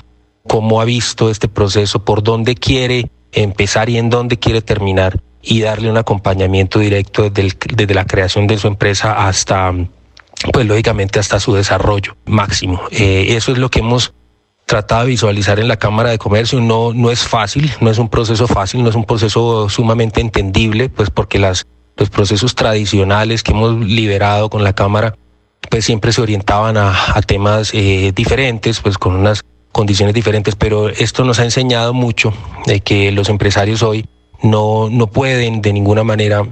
cómo 0.48 0.82
ha 0.82 0.86
visto 0.86 1.30
este 1.30 1.48
proceso, 1.48 2.04
por 2.04 2.24
dónde 2.24 2.56
quiere 2.56 3.10
empezar 3.32 3.90
y 3.90 3.98
en 3.98 4.10
dónde 4.10 4.38
quiere 4.38 4.62
terminar 4.62 5.20
y 5.42 5.62
darle 5.62 5.90
un 5.90 5.98
acompañamiento 5.98 6.80
directo 6.80 7.30
desde, 7.30 7.94
la 7.94 8.06
creación 8.06 8.48
de 8.48 8.58
su 8.58 8.68
empresa 8.68 9.28
hasta, 9.28 9.74
pues 10.52 10.66
lógicamente 10.66 11.20
hasta 11.20 11.40
su 11.40 11.54
desarrollo 11.54 12.16
máximo. 12.26 12.82
Eh, 12.92 13.28
eso 13.30 13.52
es 13.52 13.58
lo 13.58 13.70
que 13.70 13.80
hemos 13.80 14.14
tratado 14.66 15.04
de 15.04 15.10
visualizar 15.10 15.60
en 15.60 15.68
la 15.68 15.78
Cámara 15.78 16.10
de 16.10 16.18
Comercio. 16.18 16.60
No, 16.60 16.94
no 16.94 17.12
es 17.12 17.28
fácil, 17.28 17.72
no 17.80 17.90
es 17.90 17.98
un 17.98 18.10
proceso 18.10 18.48
fácil, 18.48 18.84
no 18.84 18.90
es 18.90 18.96
un 18.96 19.06
proceso 19.06 19.70
sumamente 19.70 20.22
entendible, 20.22 20.90
pues 20.90 21.10
porque 21.10 21.40
las, 21.40 21.66
los 22.00 22.10
procesos 22.10 22.56
tradicionales 22.56 23.44
que 23.44 23.52
hemos 23.52 23.78
liberado 23.86 24.50
con 24.50 24.64
la 24.64 24.74
Cámara, 24.74 25.16
pues 25.70 25.86
siempre 25.86 26.14
se 26.14 26.22
orientaban 26.22 26.78
a, 26.78 27.22
temas 27.28 27.72
eh, 27.74 28.12
diferentes, 28.16 28.80
pues 28.80 28.98
con 28.98 29.16
unas 29.16 29.44
condiciones 29.72 30.16
diferentes, 30.16 30.56
pero 30.56 30.90
esto 30.90 31.24
nos 31.26 31.40
ha 31.40 31.44
enseñado 31.44 31.94
mucho 31.94 32.34
de 32.66 32.80
que 32.80 33.12
los 33.12 33.30
empresarios 33.30 33.84
hoy 33.84 34.08
no, 34.42 34.90
no 34.90 35.08
pueden 35.08 35.62
de 35.62 35.74
ninguna 35.74 36.04
manera 36.04 36.48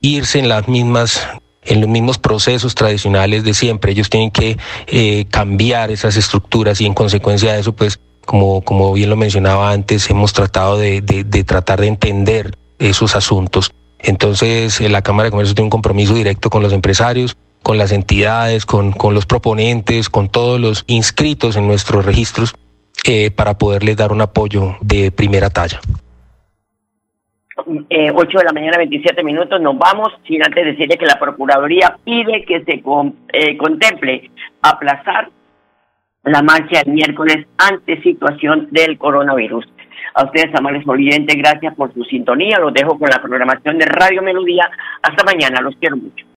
irse 0.00 0.38
en 0.38 0.48
las 0.48 0.68
mismas 0.68 1.26
en 1.62 1.82
los 1.82 1.90
mismos 1.90 2.18
procesos 2.18 2.74
tradicionales 2.74 3.44
de 3.44 3.52
siempre. 3.52 3.92
Ellos 3.92 4.08
tienen 4.08 4.30
que 4.30 4.56
eh, 4.86 5.26
cambiar 5.28 5.90
esas 5.90 6.16
estructuras 6.16 6.80
y 6.80 6.86
en 6.86 6.94
consecuencia 6.94 7.52
de 7.52 7.60
eso, 7.60 7.74
pues, 7.74 8.00
como, 8.24 8.62
como 8.62 8.94
bien 8.94 9.10
lo 9.10 9.16
mencionaba 9.16 9.70
antes, 9.70 10.08
hemos 10.08 10.32
tratado 10.32 10.78
de, 10.78 11.02
de, 11.02 11.24
de 11.24 11.44
tratar 11.44 11.80
de 11.80 11.88
entender 11.88 12.56
esos 12.78 13.14
asuntos. 13.14 13.70
Entonces, 13.98 14.80
la 14.80 15.02
Cámara 15.02 15.24
de 15.26 15.30
Comercio 15.30 15.54
tiene 15.54 15.66
un 15.66 15.70
compromiso 15.70 16.14
directo 16.14 16.50
con 16.50 16.62
los 16.62 16.72
empresarios, 16.72 17.36
con 17.62 17.78
las 17.78 17.92
entidades, 17.92 18.64
con, 18.64 18.92
con 18.92 19.14
los 19.14 19.26
proponentes, 19.26 20.08
con 20.08 20.28
todos 20.28 20.60
los 20.60 20.84
inscritos 20.86 21.56
en 21.56 21.66
nuestros 21.66 22.04
registros 22.06 22.54
eh, 23.06 23.30
para 23.30 23.58
poderles 23.58 23.96
dar 23.96 24.12
un 24.12 24.20
apoyo 24.20 24.76
de 24.80 25.10
primera 25.10 25.50
talla. 25.50 25.80
Eh, 27.90 28.10
8 28.14 28.38
de 28.38 28.44
la 28.44 28.52
mañana, 28.52 28.78
27 28.78 29.22
minutos, 29.24 29.60
nos 29.60 29.76
vamos, 29.76 30.12
sin 30.26 30.42
antes 30.44 30.64
decirle 30.64 30.96
que 30.96 31.06
la 31.06 31.18
Procuraduría 31.18 31.96
pide 32.04 32.44
que 32.44 32.62
se 32.64 32.82
eh, 33.32 33.56
contemple 33.56 34.30
aplazar 34.62 35.30
la 36.24 36.42
marcha 36.42 36.82
el 36.84 36.92
miércoles 36.92 37.46
ante 37.58 38.00
situación 38.02 38.68
del 38.70 38.96
coronavirus. 38.98 39.66
A 40.18 40.24
ustedes, 40.24 40.52
amables 40.52 40.82
oyentes, 40.88 41.36
gracias 41.36 41.76
por 41.76 41.94
su 41.94 42.02
sintonía. 42.02 42.58
Los 42.58 42.74
dejo 42.74 42.98
con 42.98 43.08
la 43.08 43.22
programación 43.22 43.78
de 43.78 43.86
Radio 43.86 44.20
Melodía. 44.20 44.68
Hasta 45.00 45.22
mañana, 45.22 45.60
los 45.60 45.76
quiero 45.76 45.96
mucho. 45.96 46.24